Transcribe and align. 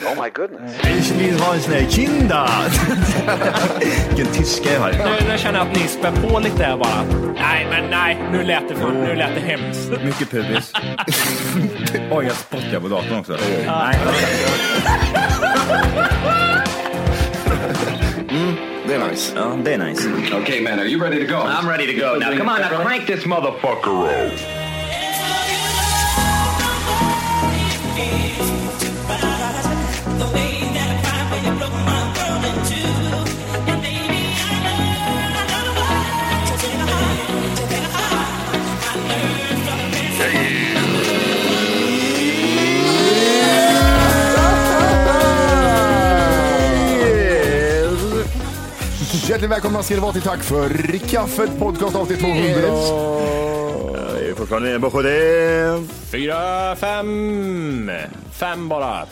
Ich 0.00 1.12
vill 1.18 1.40
ha 1.40 1.54
en 1.54 1.60
sån 1.60 1.72
här 1.72 1.86
kinda. 1.90 2.48
Vilken 4.08 4.34
tyska 4.34 4.72
jag 4.72 4.80
har. 4.80 4.92
Nu, 4.92 5.28
nu 5.32 5.38
känner 5.38 5.58
jag 5.58 5.68
att 5.68 5.76
ni 5.76 5.88
spär 5.88 6.12
på 6.12 6.38
lite 6.38 6.64
här 6.64 6.76
bara. 6.76 7.04
Nej, 7.34 7.66
men 7.70 7.90
nej, 7.90 8.18
nu 8.32 8.42
lät 8.42 8.68
det, 8.68 8.74
för, 8.74 8.92
nu 8.92 9.14
lät 9.14 9.34
det 9.34 9.40
hemskt. 9.40 9.90
Mycket 10.04 10.30
pubis. 10.30 10.72
Oj, 12.10 12.24
jag 12.24 12.36
spottar 12.36 12.80
på 12.80 12.88
datorn 12.88 13.18
också. 13.18 13.36
Nej. 13.66 13.98
Det 18.86 18.94
är 18.94 19.08
nice. 19.08 19.34
Det 19.64 19.74
är 19.74 19.78
nice. 19.78 20.08
okay, 20.42 20.62
man, 20.62 20.78
are 20.78 20.86
you 20.86 21.00
ready 21.00 21.26
to 21.26 21.32
go? 21.32 21.38
I'm 21.38 21.68
ready 21.68 21.86
to 21.86 22.06
go 22.06 22.18
now. 22.18 22.38
Come 22.38 22.48
on, 22.48 22.60
now 22.60 22.84
crank 22.84 23.06
this 23.06 23.26
motherfucker 23.26 24.26
up. 24.26 24.68
Hjärtligt 49.38 49.50
välkomna 49.52 49.82
ska 49.82 49.94
ni 49.94 50.00
vara 50.00 50.12
till 50.12 50.22
Tack 50.22 50.42
för 50.42 50.98
kaffet 50.98 51.58
podcast 51.58 51.96
avsnitt 51.96 52.20
200. 52.20 52.40
Jag 52.40 54.28
är 54.28 54.34
fortfarande 54.34 54.90
på 54.90 55.02
det. 55.02 55.84
Fyra, 56.12 56.76
fem. 56.76 57.90
Fem 58.32 58.68
bara. 58.68 59.06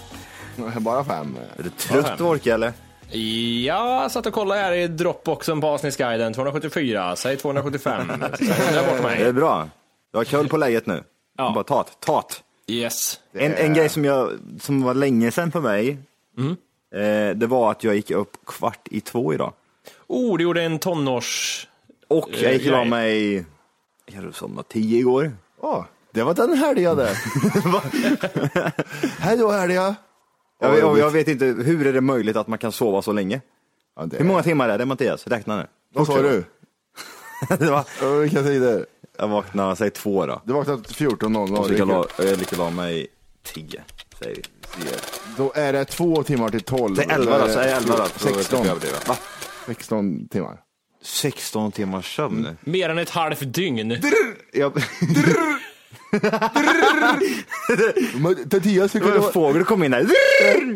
Bara 0.80 1.04
fem. 1.04 1.36
Är 1.56 1.62
du 1.62 1.70
trött 1.70 2.20
Orke 2.20 2.54
eller? 2.54 2.72
Ja, 3.10 4.02
jag 4.02 4.10
satt 4.10 4.26
och 4.26 4.32
kollade 4.32 4.60
här 4.60 4.72
i 4.72 4.88
Dropboxen 4.88 5.60
på 5.60 5.66
avsnittsguiden. 5.66 6.34
274, 6.34 7.16
säg 7.16 7.36
275. 7.36 8.06
Så 8.38 8.44
jag 8.74 8.86
bort 8.86 9.10
Det 9.18 9.26
är 9.26 9.32
bra. 9.32 9.68
Du 10.12 10.18
har 10.18 10.24
koll 10.24 10.48
på 10.48 10.56
läget 10.56 10.86
nu. 10.86 11.02
Ja. 11.38 11.52
Bara 11.54 11.64
tat, 11.64 12.00
tat. 12.00 12.42
Yes. 12.66 13.20
En, 13.32 13.54
en 13.54 13.74
grej 13.74 13.88
som, 13.88 14.04
jag, 14.04 14.30
som 14.60 14.82
var 14.82 14.94
länge 14.94 15.30
sedan 15.30 15.52
för 15.52 15.60
mig, 15.60 15.98
eh, 16.94 17.36
det 17.36 17.46
var 17.46 17.70
att 17.70 17.84
jag 17.84 17.94
gick 17.94 18.10
upp 18.10 18.36
kvart 18.46 18.88
i 18.90 19.00
två 19.00 19.34
idag. 19.34 19.52
Oh, 20.08 20.38
du 20.38 20.44
gjorde 20.44 20.62
en 20.62 20.78
tonårs... 20.78 21.66
Och 22.08 22.28
jag 22.32 22.52
gick 22.52 22.66
och 22.66 22.72
la 22.72 22.78
grej. 22.80 22.90
mig, 22.90 23.44
jag 24.06 24.68
tio 24.68 24.98
igår. 24.98 25.32
Åh, 25.60 25.84
det 26.12 26.22
var 26.22 26.34
den 26.34 26.54
härliga 26.58 26.94
det. 26.94 27.14
Hej 29.18 29.36
då 29.36 29.50
härliga. 29.50 29.94
Jag, 30.60 30.90
och 30.90 30.98
jag 30.98 31.10
vet 31.10 31.28
inte, 31.28 31.44
hur 31.44 31.86
är 31.86 31.92
det 31.92 32.00
möjligt 32.00 32.36
att 32.36 32.46
man 32.46 32.58
kan 32.58 32.72
sova 32.72 33.02
så 33.02 33.12
länge? 33.12 33.40
Ja, 33.96 34.06
det- 34.06 34.16
Hur 34.16 34.24
många 34.24 34.42
timmar 34.42 34.68
är 34.68 34.78
det 34.78 34.84
Mattias? 34.86 35.26
Räkna 35.26 35.56
nu. 35.56 35.66
Vad 35.94 36.06
sa 36.06 36.22
du? 36.22 36.44
det 37.58 37.70
var, 37.70 38.20
Vilka 38.20 38.42
tider? 38.42 38.86
jag 39.18 39.28
vaknade, 39.28 39.76
säg 39.76 39.90
två 39.90 40.26
då. 40.26 40.42
Du 40.44 40.52
vaknade 40.52 40.82
14.00. 40.82 41.58
Och 41.58 41.66
så 41.66 41.72
gick 41.72 41.80
jag, 41.80 42.06
jag 42.18 42.28
gick 42.38 42.52
och 42.52 42.58
la 42.58 42.70
mig 42.70 43.06
tio, 43.42 43.82
säger 44.18 44.36
vi. 44.36 44.42
Då 45.36 45.52
är 45.54 45.72
det 45.72 45.84
två 45.84 46.22
timmar 46.22 46.48
till 46.48 46.60
12. 46.60 46.96
Det 46.96 47.02
är 47.04 47.14
elva 47.14 47.38
då, 47.38 47.46
det 47.46 47.70
elva 47.70 47.96
då. 47.96 48.04
så 48.16 48.28
16. 48.34 48.66
Får 49.66 49.74
jag 49.88 49.98
överdriva. 49.98 50.16
Va? 50.18 50.22
16 50.22 50.28
timmar. 50.28 50.60
16 51.02 51.72
timmars 51.72 52.16
sömn? 52.16 52.56
Mer 52.60 52.88
än 52.88 52.98
ett 52.98 53.10
halvt 53.10 53.54
dygn. 53.54 53.98
Men 58.14 58.36
Mattias, 58.50 58.94
hur 58.94 59.00
kan 59.00 59.32
fågel 59.32 59.64
kom 59.64 59.82
in 59.82 59.90
där. 59.90 60.06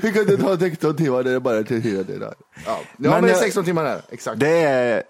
hur 0.03 0.13
kan 0.13 0.27
det 0.27 0.37
ta 0.37 0.59
16 0.59 0.97
timmar 0.97 1.25
när 1.25 1.33
det 1.33 1.41
bara 1.41 1.57
är 1.57 1.65
24 1.65 2.05
timmar? 2.05 2.21
Ja, 2.21 2.35
ja 2.67 2.81
men, 2.97 3.11
Men 3.11 3.23
det 3.23 3.29
är 3.29 3.33
jag- 3.33 3.39
16 3.41 3.65
timmar 3.65 3.85
där. 3.85 4.03
Exakt. 4.11 4.41
Det 4.41 4.49
är 4.49 5.03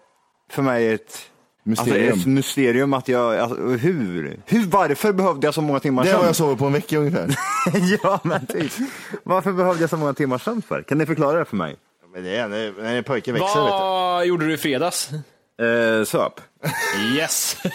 för 0.51 0.63
mig 0.63 0.93
ett 0.93 1.19
Mysterium. 1.63 2.13
Alltså, 2.13 2.21
ett 2.21 2.27
mysterium 2.35 2.93
att 2.93 3.09
jag, 3.09 3.37
alltså, 3.37 3.57
hur, 3.67 4.41
hur, 4.47 4.67
varför 4.67 5.13
behövde 5.13 5.47
jag 5.47 5.55
så 5.55 5.63
många 5.63 5.81
timmar 5.81 6.05
det 6.05 6.11
har 6.11 6.17
sömn? 6.19 6.27
jag 6.27 6.37
sovit 6.37 6.59
på 6.59 6.67
en 6.67 6.73
vecka 6.73 6.99
ungefär. 6.99 7.37
ja, 8.03 8.21
men 8.25 8.47
typ. 8.47 8.73
Varför 9.23 9.53
behövde 9.53 9.81
jag 9.81 9.91
så 9.91 9.97
många 9.97 10.15
timmar 10.15 10.39
sömn 10.39 10.63
för? 10.63 10.83
Kan 10.83 10.99
ni 10.99 11.07
förklara 11.07 11.39
det 11.39 11.45
för 11.45 11.57
mig? 11.57 11.77
Men 12.13 12.25
det 12.25 12.37
är 12.37 12.49
när, 12.49 12.73
när 12.83 12.97
en 12.97 13.05
pojke 13.05 13.33
växer 13.33 13.63
vet 13.63 13.71
Vad 13.71 14.27
gjorde 14.27 14.47
du 14.47 14.55
i 14.55 14.57
fredags? 14.57 15.11
Eh, 15.61 16.05
söp. 16.05 16.41
Yes. 17.17 17.57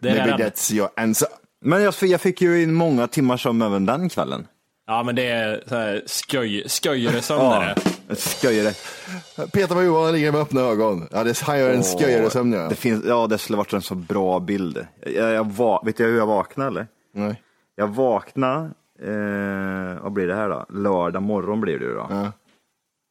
Det 0.00 0.08
är 0.08 0.14
Maybe 0.14 0.30
den. 0.30 0.40
that's 0.40 0.72
your 0.72 0.88
answer. 0.96 1.28
Men 1.60 1.82
jag, 1.82 1.94
jag 2.00 2.20
fick 2.20 2.40
ju 2.40 2.62
in 2.62 2.74
många 2.74 3.06
timmar 3.06 3.36
sömn 3.36 3.62
även 3.62 3.86
den 3.86 4.08
kvällen. 4.08 4.46
Ja, 4.86 5.02
men 5.02 5.14
det 5.14 5.28
är 5.28 5.62
så 5.66 5.74
här 5.74 6.02
är 7.62 7.74
det. 7.74 8.12
ett 8.12 8.20
sköjare. 8.42 8.72
Peter 9.52 9.74
på 9.74 9.82
Johan 9.82 10.12
ligger 10.12 10.32
med 10.32 10.40
öppna 10.40 10.60
ögon. 10.60 11.08
Ja, 11.10 11.24
det 11.24 11.40
har 11.40 11.56
en 11.56 11.82
sköjare 11.82 12.30
sömn 12.30 12.52
ja. 12.52 12.68
Det 12.68 12.74
finns, 12.74 13.04
ja, 13.04 13.26
det 13.26 13.38
skulle 13.38 13.56
varit 13.56 13.72
en 13.72 13.82
så 13.82 13.94
bra 13.94 14.40
bild. 14.40 14.86
Jag, 15.06 15.32
jag, 15.32 15.52
va, 15.52 15.82
vet 15.84 15.96
du 15.96 16.04
hur 16.04 16.18
jag 16.18 16.26
vaknade 16.26 16.68
eller? 16.68 16.86
Nej. 17.14 17.42
Jag 17.76 17.86
vaknade, 17.88 18.70
eh, 19.02 20.02
vad 20.02 20.12
blir 20.12 20.26
det 20.26 20.34
här 20.34 20.48
då? 20.48 20.66
Lördag 20.68 21.22
morgon 21.22 21.60
blir 21.60 21.78
det 21.78 21.84
ju 21.84 21.94
då. 21.94 22.06
Ja. 22.10 22.32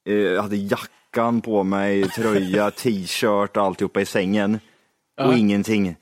Eh, 0.08 0.14
Jag 0.16 0.42
hade 0.42 0.56
jackan 0.56 1.42
på 1.42 1.64
mig, 1.64 2.10
tröja, 2.10 2.72
t-shirt 2.78 3.58
och 3.58 3.64
alltihopa 3.64 4.02
i 4.02 4.06
sängen. 4.06 4.60
Och 5.22 5.34
ingenting. 5.34 5.96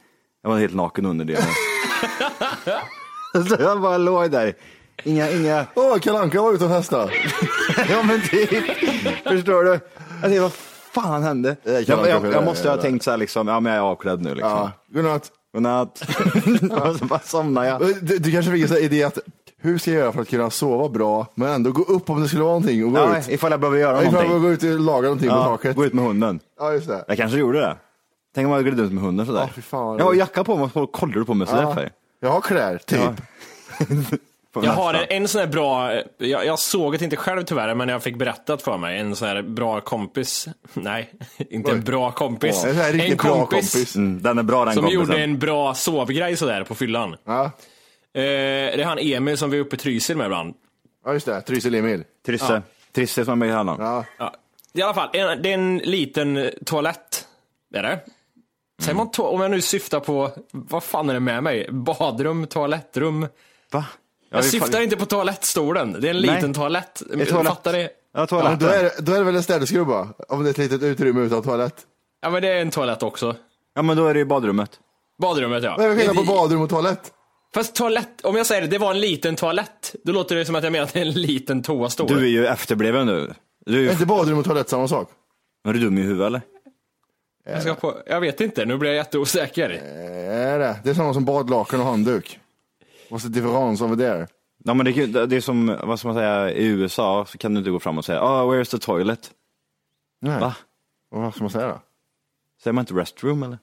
Jag 0.44 0.50
var 0.50 0.57
helt 0.60 0.75
naken 0.75 1.06
under 1.06 1.25
det. 1.25 1.38
Så 3.50 3.56
jag 3.60 3.81
bara 3.81 3.98
låg 3.98 4.31
där. 4.31 4.54
Inga, 5.04 5.31
inga, 5.31 5.66
Åh, 5.75 5.98
Kalle 6.00 6.19
Anka 6.19 6.42
var 6.42 6.54
ute 6.54 6.63
och 6.66 6.72
festade. 6.72 7.12
ja 7.90 8.04
men 8.04 8.22
typ. 8.22 8.50
Förstår 9.24 9.63
du? 9.63 9.69
Jag 9.69 10.22
tänkte, 10.22 10.40
vad 10.40 10.54
fan 10.94 11.24
hände? 11.24 11.56
Jag, 11.63 11.74
jag, 11.81 11.86
kanske- 12.06 12.31
jag 12.31 12.46
måste 12.46 12.69
ha 12.69 12.78
tänkt 12.78 13.04
så 13.04 13.12
här 13.12 13.18
liksom, 13.18 13.48
ja 13.48 13.60
men 13.60 13.74
jag 13.74 13.80
är 13.86 13.86
avklädd 13.92 14.22
nu 14.22 14.36
liksom. 14.36 14.51
Ja, 14.51 14.72
godnatt. 14.94 15.31
Godnatt. 15.54 16.01
och 16.90 16.96
så 16.96 17.06
bara 17.06 17.19
somnade 17.19 17.68
jag. 17.68 17.81
Du, 18.01 18.18
du 18.18 18.31
kanske 18.31 18.51
fick 18.51 18.72
en 18.72 18.78
idé 18.78 19.04
att 19.04 19.18
hur 19.65 19.77
ska 19.77 19.91
jag 19.91 20.00
göra 20.00 20.12
för 20.12 20.21
att 20.21 20.29
kunna 20.29 20.50
sova 20.50 20.89
bra 20.89 21.27
men 21.35 21.50
ändå 21.50 21.71
gå 21.71 21.83
upp 21.83 22.09
om 22.09 22.21
det 22.21 22.27
skulle 22.27 22.44
vara 22.44 22.53
någonting 22.53 22.85
och 22.85 22.91
gå 22.91 22.97
Ja, 23.00 23.17
ut? 23.19 23.29
ifall 23.29 23.51
jag 23.51 23.59
behöver 23.59 23.79
göra 23.79 24.01
Ifall 24.03 24.13
jag 24.13 24.23
någonting. 24.23 24.41
gå 24.41 24.50
ut 24.51 24.63
och 24.63 24.79
laga 24.79 25.01
någonting 25.01 25.29
på 25.29 25.35
Ja, 25.35 25.44
taket. 25.45 25.75
gå 25.75 25.85
ut 25.85 25.94
med 25.94 26.06
hunden. 26.06 26.39
Ja, 26.59 26.73
just 26.73 26.88
det. 26.88 27.06
Jag 27.07 27.17
kanske 27.17 27.38
gjorde 27.38 27.59
det. 27.59 27.75
Tänk 28.35 28.47
om 28.47 28.53
jag 28.53 28.63
gled 28.65 28.79
ut 28.79 28.91
med 28.91 29.03
hunden 29.03 29.25
sådär. 29.25 29.39
Ja, 29.41 29.50
fy 29.56 29.62
fan. 29.62 29.97
jag 29.97 30.06
har 30.06 30.13
jacka 30.13 30.44
på 30.44 30.57
mig, 30.57 30.69
vad 30.73 30.91
kollar 30.91 31.13
du 31.13 31.25
på 31.25 31.33
mig 31.33 31.47
sådär 31.47 31.62
Ja. 31.62 31.73
för? 31.73 31.89
Jag 32.19 32.29
har 32.29 32.41
kläder, 32.41 32.77
typ. 32.85 33.00
Ja. 33.00 33.13
Jag 34.63 34.71
har 34.71 34.94
en, 34.94 35.06
en 35.09 35.27
sån 35.27 35.39
här 35.39 35.47
bra, 35.47 35.94
jag, 36.17 36.45
jag 36.45 36.59
såg 36.59 36.94
det 37.00 37.03
inte 37.03 37.15
själv 37.15 37.44
tyvärr, 37.44 37.75
men 37.75 37.89
jag 37.89 38.03
fick 38.03 38.15
berättat 38.17 38.62
för 38.62 38.77
mig. 38.77 39.00
En 39.00 39.15
sån 39.15 39.27
här 39.27 39.41
bra 39.41 39.81
kompis, 39.81 40.47
nej, 40.73 41.12
inte 41.50 41.71
en 41.71 41.83
bra 41.83 42.12
kompis. 42.12 42.63
En 42.63 42.71
sån 42.73 42.81
här 42.81 42.94
riktigt 42.94 43.21
bra 43.21 43.45
kompis. 43.45 43.95
Mm, 43.95 44.21
den 44.21 44.38
är 44.38 44.44
bra 44.44 44.65
den 44.65 44.73
som 44.73 44.83
kompisen. 44.83 45.01
gjorde 45.01 45.23
en 45.23 45.39
bra 45.39 45.73
sovgrej 45.73 46.35
sådär 46.38 46.63
på 46.63 46.75
fyllan. 46.75 47.15
Ja, 47.25 47.51
det 48.21 48.81
är 48.81 48.85
han 48.85 48.97
Emil 49.00 49.38
som 49.38 49.50
vi 49.50 49.57
är 49.57 49.62
uppe 49.62 49.75
i 49.75 49.79
Trysil 49.79 50.17
med 50.17 50.25
ibland. 50.25 50.53
ja 51.06 51.13
just 51.13 51.25
det. 51.25 51.41
Trysil 51.41 51.75
Emil. 51.75 52.03
Trisse. 52.25 52.62
Trisse 52.91 53.25
som 53.25 53.31
är 53.31 53.35
med 53.35 53.50
i 53.50 53.51
hallan. 53.51 53.77
Ja. 53.79 54.06
Ja. 54.17 54.33
I 54.73 54.81
alla 54.81 54.94
fall, 54.94 55.09
en, 55.13 55.41
det 55.41 55.50
är 55.50 55.53
en 55.53 55.77
liten 55.77 56.50
toalett. 56.65 57.27
Det 57.71 57.77
är 57.79 57.83
det. 57.83 58.00
Säger 58.81 58.95
man 58.95 59.07
to- 59.07 59.21
om 59.27 59.41
jag 59.41 59.51
nu 59.51 59.62
syftar 59.62 60.00
på, 60.00 60.31
vad 60.51 60.83
fan 60.83 61.09
är 61.09 61.13
det 61.13 61.19
med 61.19 61.44
mig? 61.44 61.67
Badrum, 61.71 62.47
toalettrum. 62.47 63.21
Va? 63.21 63.27
Ja, 63.71 63.83
Jag 64.29 64.41
vi- 64.41 64.50
syftar 64.50 64.81
inte 64.81 64.95
på 64.97 65.06
toalettstolen. 65.06 65.91
Det 66.01 66.07
är 66.09 66.13
en 66.15 66.21
Nej. 66.21 66.35
liten 66.35 66.53
toalett. 66.53 67.01
Det 67.13 67.21
är 67.21 67.25
toalett. 67.25 67.47
Fattar 67.47 67.73
det? 67.73 67.81
Ja, 67.81 67.89
Ja, 68.13 68.27
toaletten. 68.27 68.59
då, 68.59 68.67
är, 68.67 68.91
då 69.01 69.13
är 69.13 69.17
det 69.17 69.23
väl 69.23 69.35
en 69.35 69.44
städerskrubba? 69.44 70.07
Om 70.29 70.44
det 70.44 70.50
är 70.50 70.51
ett 70.51 70.57
litet 70.57 70.83
utrymme 70.83 71.21
utan 71.21 71.44
toalett. 71.44 71.75
Ja 72.21 72.29
men 72.29 72.41
det 72.41 72.47
är 72.47 72.62
en 72.62 72.71
toalett 72.71 73.03
också. 73.03 73.35
Ja, 73.75 73.81
men 73.81 73.97
då 73.97 74.07
är 74.07 74.13
det 74.13 74.19
ju 74.19 74.25
badrummet. 74.25 74.79
Badrummet 75.21 75.63
ja. 75.63 75.75
Vad 75.77 75.85
är 75.85 75.89
det 75.89 75.95
skillnad 75.95 76.15
på 76.15 76.23
badrum 76.23 76.62
och 76.62 76.69
toalett? 76.69 77.12
Fast 77.56 77.75
toalett, 77.75 78.25
om 78.25 78.36
jag 78.36 78.46
säger 78.46 78.62
det, 78.62 78.68
det 78.68 78.78
var 78.78 78.92
en 78.92 79.00
liten 79.00 79.36
toalett. 79.36 79.96
Då 80.04 80.12
låter 80.12 80.36
det 80.36 80.46
som 80.46 80.56
att 80.56 80.63
jag 80.63 80.72
menar 80.72 80.84
att 80.86 80.94
det 80.94 81.00
är 81.00 81.06
en 81.06 81.12
liten 81.12 81.63
toastol. 81.63 82.07
Du 82.07 82.18
är 82.18 82.30
ju 82.30 82.48
efterbliven 82.48 83.07
nu. 83.07 83.34
Du 83.66 83.74
är 83.74 83.78
Är 83.80 83.84
ju... 83.84 83.92
inte 83.92 84.06
badrum 84.06 84.38
och 84.38 84.46
toalett 84.46 84.69
samma 84.69 84.88
sak? 84.88 85.10
Är 85.68 85.74
du 85.74 85.80
dum 85.80 85.98
i 85.98 86.02
huvudet 86.02 86.28
eller? 86.28 86.42
jag, 87.46 87.62
ska 87.62 87.75
på, 87.75 87.98
jag 88.06 88.22
vet 88.22 88.42
inte, 88.42 88.66
nu 88.66 88.78
blir 88.78 88.90
jag 88.90 88.98
jätteosäker. 88.98 89.69
Är 89.69 90.60
det? 90.60 90.80
Det 90.84 90.90
är 90.90 90.94
samma 90.94 91.13
som 91.13 91.25
badlakan 91.25 91.80
och 91.80 91.86
handduk. 91.86 92.40
What's 93.10 93.22
the 93.22 93.28
difference 93.28 93.84
over 93.84 93.96
there? 93.96 94.28
Ja, 94.63 94.74
men 94.74 94.86
det, 94.86 94.92
är 94.92 94.94
ju- 94.94 95.25
det 95.25 95.36
är 95.36 95.42
som, 95.42 95.78
vad 95.84 96.00
ska 96.00 96.08
man 96.08 96.18
säga, 96.18 96.51
i 96.51 96.66
USA 96.66 97.25
så 97.25 97.38
kan 97.38 97.54
du 97.54 97.58
inte 97.58 97.69
gå 97.72 97.80
fram 97.80 97.98
och 97.98 98.06
säga, 98.06 98.22
ah, 98.22 98.44
where's 98.46 98.72
the 98.72 98.78
toilet? 98.80 99.31
Nej. 100.22 100.40
Va? 100.40 100.56
Vad 101.10 101.34
ska 101.34 101.44
man 101.44 101.51
säga 101.51 101.68
då? 101.68 101.81
Säger 102.63 102.74
man 102.74 102.81
inte 102.81 102.94
restroom 102.94 103.44
eller? 103.44 103.58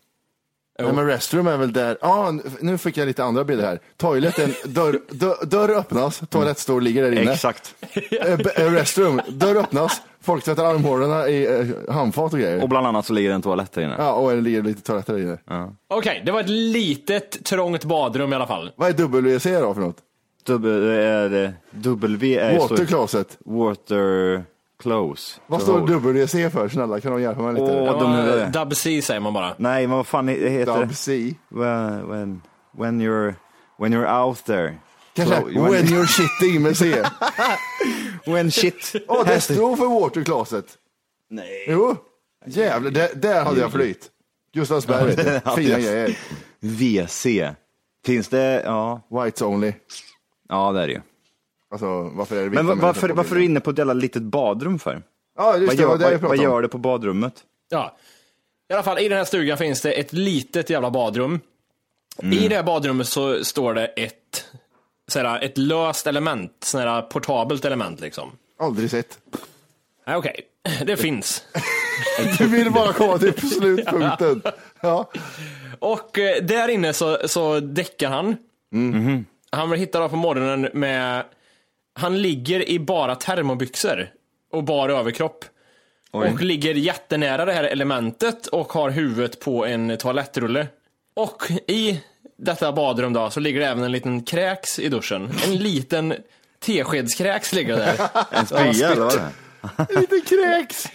Nej 0.79 0.93
men 0.93 1.07
restroom 1.07 1.47
är 1.47 1.57
väl 1.57 1.73
där, 1.73 1.99
ja 2.01 2.09
ah, 2.09 2.39
nu 2.61 2.79
fick 2.79 2.97
jag 2.97 3.07
lite 3.07 3.25
andra 3.25 3.45
bilder 3.45 3.65
här. 3.65 3.81
Toileten, 3.97 4.55
dörr, 4.65 5.01
dörr, 5.11 5.47
dörr 5.47 5.71
öppnas, 5.71 6.23
toalettstol 6.29 6.83
ligger 6.83 7.03
där 7.03 7.23
inne. 7.23 7.33
Exakt. 7.33 7.75
Eh, 8.11 8.33
eh, 8.33 8.73
restroom, 8.73 9.21
dörr 9.29 9.57
öppnas, 9.57 10.03
folk 10.21 10.45
tvättar 10.45 10.65
armhålorna 10.65 11.29
i 11.29 11.61
eh, 11.61 11.95
handfat 11.95 12.33
och 12.33 12.39
grejer. 12.39 12.63
Och 12.63 12.69
bland 12.69 12.87
annat 12.87 13.07
så 13.07 13.13
ligger 13.13 13.29
det 13.29 13.35
en 13.35 13.43
toalett 13.43 13.73
där 13.73 13.83
inne. 13.83 13.95
Ja, 13.99 14.13
och 14.13 14.31
det 14.31 14.41
ligger 14.41 14.63
lite 14.63 14.83
toaletter 14.83 15.13
där 15.13 15.21
inne. 15.21 15.39
Okej, 15.89 16.23
det 16.27 16.33
var 16.33 16.41
ett 16.41 16.49
litet 16.49 17.45
trångt 17.45 17.85
badrum 17.85 18.33
i 18.33 18.37
alla 18.37 18.47
fall. 18.47 18.73
Vad 18.77 19.01
är 19.01 19.07
WC 19.07 19.45
då 19.45 19.75
för 19.75 19.81
något? 19.81 19.97
W 20.45 20.95
är, 21.03 21.53
W 21.71 22.39
är 22.39 22.59
Water 22.59 22.77
står- 22.77 22.87
closet. 22.87 23.39
Water 23.45 24.45
close. 24.83 25.41
Vad 25.47 25.63
står. 25.63 25.81
WC 26.13 26.51
för? 26.53 26.69
Snälla, 26.69 27.01
kan 27.01 27.13
de 27.13 27.23
hjälpa 27.23 27.43
mig 27.43 27.53
lite? 27.53 27.65
Åh, 27.81 27.99
de. 28.53 28.53
Dub 28.53 28.77
C 28.77 29.03
säger 29.03 29.21
man 29.21 29.33
bara. 29.33 29.55
Nej, 29.59 29.87
men 29.87 29.97
vad 29.97 30.07
fan 30.07 30.29
he- 30.29 30.49
heter 30.49 30.79
Dub 30.81 30.89
det? 30.89 30.95
C. 30.95 31.35
When, 31.49 32.09
when, 32.09 32.41
when, 32.79 33.01
you're, 33.03 33.35
when 33.79 33.95
you're 33.95 34.23
out 34.25 34.45
there. 34.45 34.75
Kanske 35.15 35.37
So, 35.37 35.45
when 35.47 35.85
you're 35.85 36.07
shitting 36.07 36.63
med 36.63 36.77
C. 36.77 37.03
when 38.27 38.51
shit. 38.51 38.93
Åh, 39.09 39.27
det 39.27 39.41
står 39.41 39.77
för 39.77 39.87
water 39.87 40.25
closet. 40.25 40.79
Nej. 41.31 41.65
Jo, 41.69 41.97
jävlar, 42.47 42.91
där, 42.91 43.09
där 43.15 43.45
hade 43.45 43.61
jag 43.61 43.73
flytt. 43.73 44.09
Gustavsberg, 44.55 45.17
fina 45.57 45.79
grejer. 45.79 46.19
WC. 46.61 47.27
Finns 48.07 48.29
det? 48.29 48.63
Ja, 48.65 49.01
Whites 49.11 49.43
only. 49.43 49.73
ja 50.49 50.73
det 50.73 50.83
är 50.83 50.87
det 50.87 50.93
ju. 50.93 51.01
Alltså, 51.73 52.03
varför 52.03 52.37
är 52.37 52.43
det 52.45 52.51
Men 52.63 52.79
varför, 52.79 53.09
varför 53.09 53.37
är 53.37 53.39
du 53.39 53.45
inne 53.45 53.61
på 53.61 53.71
ett 53.71 53.79
jävla 53.79 53.93
litet 53.93 54.23
badrum 54.23 54.79
för? 54.79 55.03
Ja, 55.37 55.57
just 55.57 55.67
Vad 55.69 55.77
det, 55.77 55.83
gör, 55.83 56.11
det 56.11 56.17
vad, 56.17 56.29
vad 56.29 56.39
gör 56.39 56.63
det 56.63 56.69
på 56.69 56.79
badrummet? 56.79 57.35
Ja. 57.69 57.97
I 58.71 58.73
alla 58.73 58.83
fall, 58.83 58.99
i 58.99 59.09
den 59.09 59.19
här 59.19 59.25
stugan 59.25 59.59
finns 59.59 59.81
det 59.81 59.93
ett 59.93 60.13
litet 60.13 60.71
jävla 60.71 60.91
badrum. 60.91 61.41
Mm. 62.19 62.39
I 62.39 62.49
det 62.49 62.57
här 62.57 62.63
badrummet 62.63 63.09
så 63.09 63.45
står 63.45 63.75
det 63.75 63.87
ett, 63.87 64.45
såhär, 65.09 65.45
ett 65.45 65.59
löst 65.59 66.07
element, 66.07 66.53
såhär, 66.61 67.03
portabelt 67.03 67.65
element 67.65 68.01
liksom. 68.01 68.31
Aldrig 68.59 68.91
sett. 68.91 69.19
Nej, 70.07 70.17
Okej, 70.17 70.41
det 70.87 70.97
finns. 70.97 71.45
Du 72.39 72.47
vill 72.47 72.73
bara 72.73 72.93
komma 72.93 73.19
till 73.19 73.51
slutpunkten. 73.51 74.43
Ja. 74.81 75.11
Och 75.79 76.19
eh, 76.19 76.43
där 76.43 76.69
inne 76.69 76.93
så, 76.93 77.19
så 77.29 77.61
däckar 77.61 78.11
han. 78.11 78.37
Mhm. 78.71 79.25
Han 79.51 79.71
vill 79.71 79.81
hitta 79.81 80.01
då 80.01 80.09
på 80.09 80.17
morgonen 80.17 80.69
med, 80.73 81.25
han 81.95 82.23
ligger 82.23 82.69
i 82.69 82.79
bara 82.79 83.15
termobyxor 83.15 84.09
och 84.53 84.65
bara 84.65 84.93
överkropp. 84.93 85.45
Och 86.11 86.43
ligger 86.43 86.75
jättenära 86.75 87.45
det 87.45 87.53
här 87.53 87.65
elementet 87.65 88.47
och 88.47 88.73
har 88.73 88.91
huvudet 88.91 89.41
på 89.41 89.67
en 89.67 89.97
toalettrulle. 89.99 90.67
Och 91.15 91.43
i 91.69 92.01
detta 92.39 92.73
badrum 92.73 93.13
då 93.13 93.31
så 93.31 93.41
ligger 93.41 93.61
det 93.61 93.67
även 93.67 93.85
en 93.85 93.93
liten 93.93 94.23
kräks 94.23 94.79
i 94.79 94.89
duschen. 94.89 95.31
En 95.45 95.57
liten 95.57 96.15
teskedskräks 96.59 97.53
ligger 97.53 97.77
där. 97.77 98.09
En 98.31 98.47
spya 98.47 98.93
eller 98.93 99.05
vad 99.05 99.15
det? 99.15 100.01
Lite 100.01 100.21
kräks. 100.21 100.87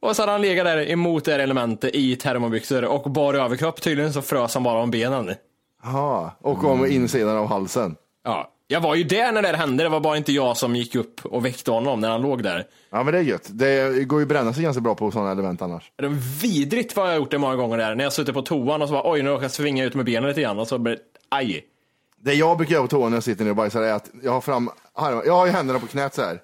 Och 0.00 0.16
så 0.16 0.22
hade 0.22 0.32
han 0.32 0.42
legat 0.42 0.66
där 0.66 0.90
emot 0.90 1.24
det 1.24 1.32
här 1.32 1.38
elementet 1.38 1.94
i 1.94 2.16
termobyxor 2.16 2.84
och 2.84 3.10
bara 3.10 3.44
överkropp 3.44 3.80
tydligen 3.80 4.12
så 4.12 4.22
frös 4.22 4.54
han 4.54 4.62
bara 4.62 4.78
om 4.78 4.90
benen. 4.90 5.34
Jaha, 5.82 6.30
och 6.40 6.64
om 6.64 6.86
insidan 6.86 7.36
av 7.36 7.46
halsen. 7.46 7.96
Ja, 8.24 8.52
jag 8.68 8.80
var 8.80 8.94
ju 8.94 9.04
där 9.04 9.32
när 9.32 9.42
det 9.42 9.56
hände, 9.56 9.82
det 9.82 9.88
var 9.88 10.00
bara 10.00 10.16
inte 10.16 10.32
jag 10.32 10.56
som 10.56 10.76
gick 10.76 10.94
upp 10.94 11.26
och 11.26 11.44
väckte 11.44 11.70
honom 11.70 12.00
när 12.00 12.10
han 12.10 12.22
låg 12.22 12.42
där. 12.42 12.66
Ja 12.90 13.02
men 13.02 13.12
det 13.12 13.18
är 13.18 13.22
gött. 13.22 13.48
Det 13.52 14.04
går 14.04 14.18
ju 14.20 14.22
att 14.24 14.28
bränna 14.28 14.52
sig 14.52 14.62
ganska 14.62 14.80
bra 14.80 14.94
på 14.94 15.10
sådana 15.10 15.32
element 15.32 15.62
annars. 15.62 15.92
Det 15.96 16.04
är 16.06 16.40
vidrigt 16.42 16.96
vad 16.96 17.06
jag 17.06 17.12
har 17.12 17.16
gjort 17.18 17.30
det 17.30 17.38
många 17.38 17.56
gånger 17.56 17.78
där, 17.78 17.94
när 17.94 18.04
jag 18.04 18.12
suttit 18.12 18.34
på 18.34 18.42
toan 18.42 18.82
och 18.82 18.88
så 18.88 18.94
bara 18.94 19.10
oj 19.12 19.22
nu 19.22 19.30
råkar 19.30 19.42
jag 19.44 19.50
svinga 19.50 19.84
ut 19.84 19.94
med 19.94 20.04
benen 20.04 20.28
lite 20.28 20.40
grann 20.42 20.58
och 20.58 20.68
så 20.68 20.78
blir 20.78 20.92
det 20.92 21.00
aj. 21.28 21.64
Det 22.20 22.34
jag 22.34 22.56
brukar 22.56 22.72
göra 22.74 22.82
på 22.82 22.88
toan 22.88 23.10
när 23.10 23.16
jag 23.16 23.24
sitter 23.24 23.44
ner 23.44 23.50
och 23.50 23.56
bajsar 23.56 23.82
är 23.82 23.92
att 23.92 24.10
jag 24.22 24.32
har 24.32 24.40
fram 24.40 24.70
armarna, 24.94 25.22
jag 25.26 25.32
har 25.32 25.46
ju 25.46 25.52
händerna 25.52 25.78
på 25.78 25.86
knät 25.86 26.14
så 26.14 26.22
här. 26.22 26.40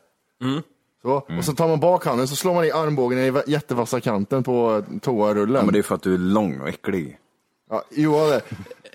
Så, 1.02 1.26
och 1.38 1.44
så 1.44 1.52
tar 1.52 1.69
man 1.69 1.80
bak 1.80 2.04
handen 2.06 2.28
så 2.28 2.36
slår 2.36 2.54
man 2.54 2.64
i 2.64 2.70
armbågen 2.72 3.19
i 3.19 3.30
va- 3.30 3.42
jättevassa 3.46 4.00
kanten 4.00 4.42
på 4.42 4.82
toarullen. 5.02 5.54
Ja, 5.56 5.62
men 5.64 5.72
det 5.72 5.78
är 5.78 5.82
för 5.82 5.94
att 5.94 6.02
du 6.02 6.14
är 6.14 6.19
lång 6.19 6.60
och 6.60 6.69
äcklig. 6.69 7.19
Ja, 7.70 7.82
Johan 7.90 8.28
det. 8.30 8.40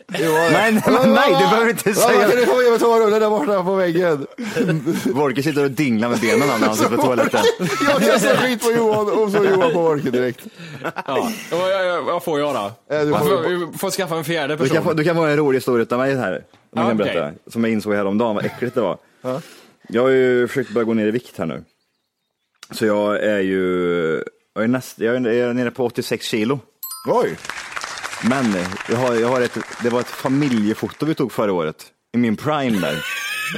Det. 0.12 0.19
Nej, 0.51 0.71
nej, 0.71 0.81
men 0.86 1.13
nej, 1.13 1.27
du 1.30 1.33
behöver 1.50 1.69
inte 1.69 1.94
säga 1.94 2.21
Ja, 2.21 2.27
kan 2.27 2.38
du 2.38 2.45
komma 2.45 2.63
in 2.63 2.71
med 2.71 2.80
toarullen 2.80 3.21
där 3.21 3.30
borta 3.30 3.63
på 3.63 3.75
väggen? 3.75 4.27
Volke 5.06 5.44
sitter 5.44 5.63
och 5.63 5.71
dinglar 5.71 6.10
med 6.10 6.20
benen 6.20 6.39
när 6.39 6.67
han 6.67 6.75
sitter 6.75 6.96
på 6.96 7.01
toaletten. 7.01 7.39
Jag 7.88 8.01
kastar 8.01 8.36
skit 8.36 8.62
på 8.63 8.72
Johan 8.72 9.10
och 9.24 9.31
så 9.31 9.43
Johan 9.46 9.72
på 9.74 9.79
orken 9.79 10.12
direkt. 10.12 10.46
Ja, 11.05 11.29
jag, 11.51 11.86
jag, 11.86 12.01
vad 12.03 12.24
får 12.24 12.39
jag 12.39 12.55
då? 12.55 12.96
Eh, 12.96 13.01
du 13.01 13.10
Jag 13.10 13.20
får- 13.20 13.27
får, 13.43 13.50
vi 13.72 13.77
får 13.77 13.91
skaffa 13.91 14.15
en 14.15 14.24
fjärde 14.24 14.53
Du 14.53 14.58
person. 14.58 14.75
kan, 14.75 14.84
få, 14.84 14.93
du 14.93 15.03
kan 15.03 15.15
få 15.15 15.22
en 15.24 15.38
rolig 15.38 15.58
historia 15.58 15.81
utav 15.84 16.00
mig 16.00 16.15
här. 16.15 16.34
Som, 16.34 16.41
jag 16.74 16.84
Ja, 16.84 16.88
kan 16.89 17.01
okej. 17.01 17.13
berätta, 17.13 17.51
som 17.51 17.63
jag 17.63 17.74
insåg 17.74 17.93
häromdagen 17.93 18.36
vad 18.36 18.46
äckligt 18.46 18.75
det 18.75 18.81
var. 18.81 18.98
Jag 19.89 20.01
har 20.01 20.10
ju 20.10 20.48
försökt 20.48 20.70
börja 20.74 20.86
gå 20.86 20.93
ner 20.93 21.08
i 21.08 21.12
vikt 21.12 21.38
här 21.38 21.46
nu. 21.46 21.63
Så 22.72 22.86
jag 22.86 23.24
är 23.24 23.39
ju, 23.39 24.24
jag 24.55 24.63
är, 24.63 24.67
näst, 24.67 25.00
jag 25.00 25.15
är- 25.15 25.31
jag 25.31 25.50
är 25.50 25.53
nere 25.53 25.72
på 25.72 25.86
86 25.86 26.25
kilo. 26.25 26.60
Oj, 27.08 27.36
Men 28.24 28.55
jag 28.89 28.97
har, 28.97 29.15
jag 29.15 29.27
har 29.27 29.41
ett, 29.41 29.57
det 29.83 29.89
var 29.89 30.00
ett 30.00 30.07
familjefoto 30.07 31.05
vi 31.05 31.15
tog 31.15 31.31
förra 31.31 31.53
året, 31.53 31.86
i 32.13 32.17
min 32.17 32.36
prime 32.36 32.79
där. 32.79 33.05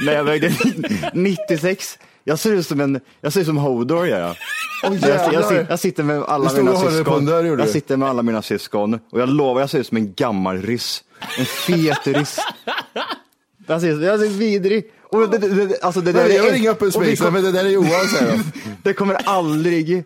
När 0.02 0.12
jag 0.12 0.24
vägde 0.24 0.52
96. 1.14 1.98
Jag 2.24 2.38
ser 2.38 2.52
ut 2.52 2.66
som 2.66 2.80
en, 2.80 3.00
jag 3.20 3.32
ser 3.32 3.40
ut 3.40 3.46
som 3.46 3.56
Hodor 3.56 4.06
gör 4.06 4.20
jag. 4.20 4.36
Åh, 4.84 4.96
jag, 5.08 5.34
jag, 5.34 5.66
jag, 5.68 5.80
sitter 5.80 6.02
med 6.02 6.22
alla 6.22 6.52
mina 6.52 6.76
syskon. 6.76 7.46
gjorde 7.46 7.62
Jag 7.62 7.70
sitter 7.70 7.96
med 7.96 8.08
alla 8.08 8.22
mina 8.22 8.42
syskon 8.42 8.94
och 9.12 9.20
jag 9.20 9.28
lovar, 9.28 9.60
jag 9.60 9.70
ser 9.70 9.78
ut 9.78 9.86
som 9.86 9.96
en 9.96 10.12
gammal 10.14 10.62
ryss. 10.62 11.04
En 11.38 11.44
fet 11.46 12.06
ryss. 12.06 12.38
Jag 13.66 13.80
ser, 13.80 14.02
jag 14.02 14.20
ser 14.20 14.28
vidrig. 14.28 14.84
Och 15.02 15.30
det, 15.30 15.38
det, 15.38 15.66
det, 15.66 15.82
alltså 15.82 16.00
det, 16.00 16.12
där 16.12 16.20
jag 16.28 16.34
är- 16.34 16.42
vill 16.42 16.52
ringa 16.52 16.70
upp 16.70 16.82
en 16.82 16.90
kom- 16.90 17.32
men 17.32 17.42
det 17.42 17.52
där 17.52 17.64
är 17.64 17.68
Johan 17.68 18.06
säger 18.18 18.32
de. 18.32 18.42
det 18.82 18.92
kommer 18.92 19.14
aldrig, 19.14 20.04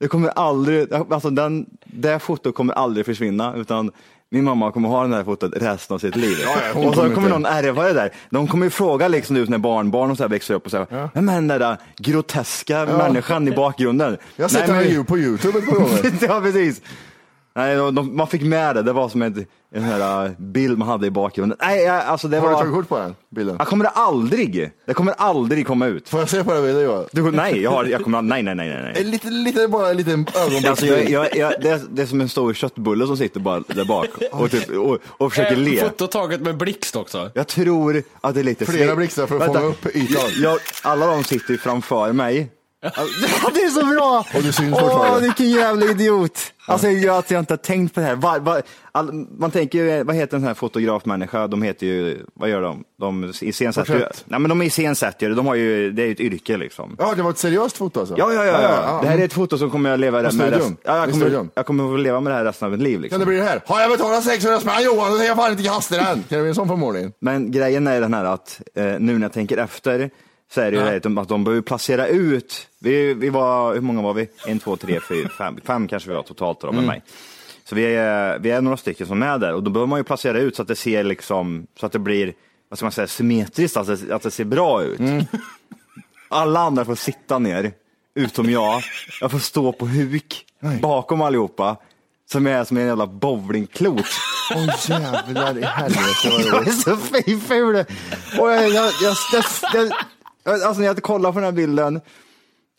det 0.00 0.08
kommer 0.08 0.28
aldrig, 0.28 0.92
alltså 0.92 1.30
den, 1.30 1.66
det 1.84 2.18
fotot 2.18 2.54
kommer 2.54 2.74
aldrig 2.74 3.06
försvinna 3.06 3.54
utan 3.56 3.90
min 4.30 4.44
mamma 4.44 4.72
kommer 4.72 4.88
ha 4.88 5.06
det 5.06 5.16
här 5.16 5.24
fotot 5.24 5.52
resten 5.56 5.94
av 5.94 5.98
sitt 5.98 6.16
liv. 6.16 6.38
ja, 6.42 6.56
hon 6.74 6.86
och 6.86 6.94
så 6.94 7.00
kommer 7.00 7.14
kommer 7.14 7.28
någon 7.28 7.46
ärva 7.46 7.84
det 7.84 7.92
där. 7.92 8.10
De 8.30 8.48
kommer 8.48 8.66
ju 8.66 8.70
fråga 8.70 9.08
liksom 9.08 9.36
ut 9.36 9.48
när 9.48 9.58
barnbarn 9.58 10.10
och 10.10 10.16
så 10.16 10.22
här 10.22 10.28
växer 10.28 10.54
upp 10.54 10.64
och 10.64 10.70
säga, 10.70 11.10
vem 11.14 11.28
är 11.28 11.34
den 11.34 11.48
där 11.48 11.76
groteska 11.96 12.86
människan 12.86 13.48
i 13.48 13.50
bakgrunden? 13.50 14.16
Jag 14.36 14.44
har 14.44 14.48
sett 14.48 14.68
henne 14.68 14.94
men- 14.94 15.04
på 15.04 15.18
Youtube 15.18 15.58
ett 15.58 15.66
par 15.66 15.74
gånger. 15.74 16.12
ja, 16.28 16.40
precis. 16.40 16.82
Nej, 17.60 17.76
de, 17.76 17.94
de, 17.94 18.16
man 18.16 18.26
fick 18.26 18.42
med 18.42 18.76
det. 18.76 18.82
Det 18.82 18.92
var 18.92 19.08
som 19.08 19.22
en, 19.22 19.46
en 19.74 19.82
här 19.82 20.24
uh, 20.26 20.30
bild 20.38 20.78
man 20.78 20.88
hade 20.88 21.06
i 21.06 21.10
bakgrunden. 21.10 21.58
Nej, 21.60 21.82
jag, 21.82 21.96
alltså 22.04 22.28
det 22.28 22.38
Har 22.38 22.48
du 22.48 22.54
tagit 22.54 22.70
var... 22.70 22.76
kort 22.80 22.88
på 22.88 22.98
den 22.98 23.14
bilden? 23.30 23.56
Jag 23.58 23.66
kommer 23.68 23.84
det 23.84 23.90
aldrig. 23.90 24.70
Det 24.86 24.94
kommer 24.94 25.12
aldrig 25.12 25.66
komma 25.66 25.86
ut. 25.86 26.08
Får 26.08 26.20
jag 26.20 26.28
se 26.28 26.44
på 26.44 26.52
den 26.54 26.62
bilden 26.62 26.82
Johan? 26.82 27.04
Du, 27.12 27.30
nej, 27.30 27.60
jag, 27.62 27.70
har, 27.70 27.84
jag 27.84 28.02
kommer 28.02 28.22
nej, 28.22 28.42
nej, 28.42 28.54
nej, 28.54 28.68
nej. 28.68 28.82
nej. 28.82 29.02
En 29.04 29.10
lite, 29.10 29.30
lite, 29.30 29.68
bara 29.68 29.90
en 29.90 29.96
liten 29.96 30.26
ögonblick. 30.36 30.66
Alltså, 30.66 30.86
jag, 30.86 31.10
jag, 31.10 31.36
jag, 31.36 31.52
det, 31.62 31.68
är, 31.68 31.80
det 31.90 32.02
är 32.02 32.06
som 32.06 32.20
en 32.20 32.28
stor 32.28 32.54
köttbulle 32.54 33.06
som 33.06 33.16
sitter 33.16 33.40
bara 33.40 33.60
där 33.66 33.84
bak 33.84 34.08
och, 34.32 34.50
typ, 34.50 34.70
och, 34.70 34.98
och 35.06 35.32
försöker 35.32 35.52
Eh, 35.52 35.58
le. 35.58 35.80
Foto 35.80 36.06
taget 36.06 36.40
med 36.40 36.56
blixt 36.56 36.96
också. 36.96 37.30
Jag 37.34 37.46
tror 37.46 38.02
att 38.20 38.34
det 38.34 38.40
är 38.40 38.44
lite 38.44 38.66
Flera 38.66 38.84
fler- 38.86 38.96
blixtar 38.96 39.26
för 39.26 39.36
att 39.36 39.42
Vänta. 39.42 39.58
fånga 39.60 39.70
upp 39.70 39.96
ytan. 39.96 40.22
Jag, 40.42 40.58
alla 40.82 41.06
de 41.06 41.24
sitter 41.24 41.52
ju 41.52 41.58
framför 41.58 42.12
mig. 42.12 42.50
Det 42.80 43.60
är 43.60 43.68
så 43.70 43.86
bra! 43.86 44.26
Och 44.34 44.42
du 44.42 44.52
syns 44.52 44.78
Åh, 44.82 45.18
vilken 45.20 45.50
jävla 45.50 45.86
idiot! 45.86 46.38
Alltså 46.66 46.88
jag, 46.88 47.16
att 47.16 47.30
jag 47.30 47.38
inte 47.38 47.52
har 47.52 47.58
tänkt 47.58 47.94
på 47.94 48.00
det 48.00 48.06
här. 48.06 48.16
Var, 48.16 48.38
var, 48.38 48.62
all, 48.92 49.26
man 49.38 49.50
tänker 49.50 49.78
ju, 49.84 50.04
vad 50.04 50.16
heter 50.16 50.36
en 50.36 50.40
sån 50.40 50.46
här 50.46 50.54
fotografmänniska? 50.54 51.46
De 51.46 51.62
heter 51.62 51.86
ju, 51.86 52.24
vad 52.34 52.48
gör 52.48 52.62
de? 52.62 52.84
De 53.00 53.32
iscensätter 53.40 53.94
ju, 53.94 54.04
nej 54.24 54.40
men 54.40 54.48
de 54.48 54.62
iscensätter 54.62 55.28
ju, 55.28 55.34
de 55.34 55.46
har 55.46 55.54
ju, 55.54 55.90
det 55.92 56.02
är 56.02 56.06
ju 56.06 56.12
ett 56.12 56.20
yrke 56.20 56.56
liksom. 56.56 56.96
Ja, 56.98 57.14
det 57.16 57.22
var 57.22 57.30
ett 57.30 57.38
seriöst 57.38 57.76
foto 57.76 58.00
alltså? 58.00 58.14
Ja, 58.18 58.32
ja, 58.32 58.44
ja, 58.44 58.62
ja. 58.62 58.98
Det 59.02 59.08
här 59.08 59.18
är 59.18 59.24
ett 59.24 59.32
foto 59.32 59.58
som 59.58 59.70
kommer 59.70 59.90
jag 59.90 60.00
leva 60.00 60.22
med 60.22 60.24
resten, 60.24 60.76
ja, 60.82 60.96
jag, 60.96 61.10
kommer, 61.10 61.48
jag 61.54 61.66
kommer 61.66 61.94
att 61.94 62.00
leva 62.00 62.20
med 62.20 62.32
det 62.32 62.36
här 62.36 62.44
resten 62.44 62.66
av 62.66 62.72
mitt 62.72 62.80
liv. 62.82 62.94
Kan 62.94 63.02
Liksom. 63.02 63.20
det 63.20 63.26
bli 63.26 63.36
det 63.36 63.42
här? 63.44 63.60
Har 63.66 63.80
jag 63.80 63.90
betalat 63.90 64.24
600 64.24 64.60
spänn 64.60 64.84
Johan, 64.84 65.10
då 65.10 65.16
tänker 65.16 65.26
jag 65.26 65.36
fan 65.36 65.50
inte 65.50 65.62
kasta 65.64 65.96
den. 65.96 66.04
Kan 66.06 66.22
det 66.28 66.38
bli 66.38 66.48
en 66.48 66.54
sån 66.54 66.68
förmåning? 66.68 67.12
Men 67.20 67.50
grejen 67.52 67.86
är 67.86 68.00
den 68.00 68.14
här 68.14 68.24
att 68.24 68.60
eh, 68.74 68.84
nu 68.84 68.98
när 69.12 69.20
jag 69.22 69.32
tänker 69.32 69.56
efter 69.56 70.10
så 70.54 70.60
är 70.60 70.70
det 70.70 70.76
ju 70.76 70.84
det 70.84 70.96
att 70.96 71.02
de- 71.02 71.18
att 71.18 71.28
behöver 71.44 71.62
placera 71.62 72.06
ut. 72.06 72.66
Vi, 72.78 73.14
vi 73.14 73.28
var, 73.28 73.74
hur 73.74 73.80
många 73.80 74.02
var 74.02 74.14
vi? 74.14 74.28
En, 74.46 74.58
två, 74.58 74.76
tre, 74.76 75.00
fyra, 75.08 75.28
fem. 75.38 75.58
Fem 75.64 75.88
kanske 75.88 76.08
vi 76.08 76.14
var 76.14 76.22
totalt 76.22 76.60
då 76.60 76.66
Mm. 76.68 76.76
med 76.76 76.86
mig. 76.86 77.02
Så 77.64 77.74
vi 77.74 77.84
är, 77.96 78.38
vi 78.38 78.50
är 78.50 78.60
några 78.60 78.76
stycken 78.76 79.06
som 79.06 79.22
är 79.22 79.38
där 79.38 79.54
och 79.54 79.62
då 79.62 79.70
behöver 79.70 79.86
man 79.88 79.98
ju 80.00 80.04
placera 80.04 80.38
ut 80.38 80.56
så 80.56 80.62
att 80.62 80.68
det 80.68 80.76
ser 80.76 81.04
liksom, 81.04 81.66
så 81.80 81.86
att 81.86 81.92
det 81.92 81.98
blir, 81.98 82.32
vad 82.68 82.78
ska 82.78 82.84
man 82.84 82.92
säga, 82.92 83.06
symmetriskt, 83.06 83.76
alltså 83.76 83.96
att 84.12 84.22
det 84.22 84.30
ser 84.30 84.44
bra 84.44 84.82
ut. 84.82 85.00
Mm. 85.00 85.24
Alla 86.28 86.60
andra 86.60 86.84
får 86.84 86.94
sitta 86.94 87.38
ner, 87.38 87.72
utom 88.14 88.50
jag. 88.50 88.82
Jag 89.20 89.30
får 89.30 89.38
stå 89.38 89.72
på 89.72 89.86
huk 89.86 90.44
bakom 90.82 91.22
allihopa. 91.22 91.76
Som 92.32 92.46
är 92.46 92.64
som 92.64 92.76
en 92.76 92.86
jävla 92.86 93.06
bowlingklot. 93.06 94.06
Åh 94.54 94.66
jävlar 94.88 95.58
i 95.58 95.62
helvete 95.62 96.28
vad 96.32 96.40
Jag 96.46 96.68
är 96.68 96.72
så 96.72 96.96
ful. 97.46 97.76
Och 98.40 98.50
jag, 98.50 98.68
jag, 98.68 98.74
jag, 98.74 98.92
jag, 99.02 99.44
jag, 99.74 99.86
jag, 99.86 99.92
alltså 100.44 100.80
när 100.80 100.86
jag 100.86 101.02
kollar 101.02 101.32
på 101.32 101.38
den 101.38 101.44
här 101.44 101.52
bilden, 101.52 102.00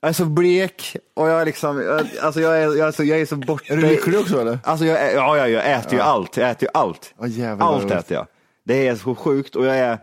jag 0.01 0.09
är 0.09 0.13
så 0.13 0.25
blek 0.25 0.95
och 1.13 1.29
jag 1.29 1.41
är 1.41 1.45
liksom, 1.45 1.81
jag, 1.81 2.07
alltså 2.21 2.41
jag 2.41 2.57
är, 2.63 2.77
jag 2.77 2.87
är 2.87 2.91
så, 2.91 3.03
jag 3.03 3.21
är 3.21 3.25
så 3.25 3.35
borta. 3.35 3.73
Är 3.73 3.77
du 3.77 3.87
lycklig 3.87 4.19
också 4.19 4.41
eller? 4.41 4.59
Alltså 4.63 4.85
jag, 4.85 4.99
är- 5.01 5.15
ja, 5.15 5.37
ja, 5.37 5.47
jag 5.47 5.71
äter 5.71 5.93
ju 5.93 5.99
allt, 5.99 6.37
jag 6.37 6.49
äter 6.49 6.63
ju 6.63 6.79
allt. 6.79 7.13
Åh, 7.17 7.29
jävlar 7.29 7.65
allt 7.67 7.83
roligt. 7.83 7.93
äter 7.95 8.17
jag. 8.17 8.27
Det 8.63 8.87
är 8.87 8.95
så 8.95 9.15
sjukt 9.15 9.55
och 9.55 9.65
jag 9.65 9.77
är, 9.77 9.97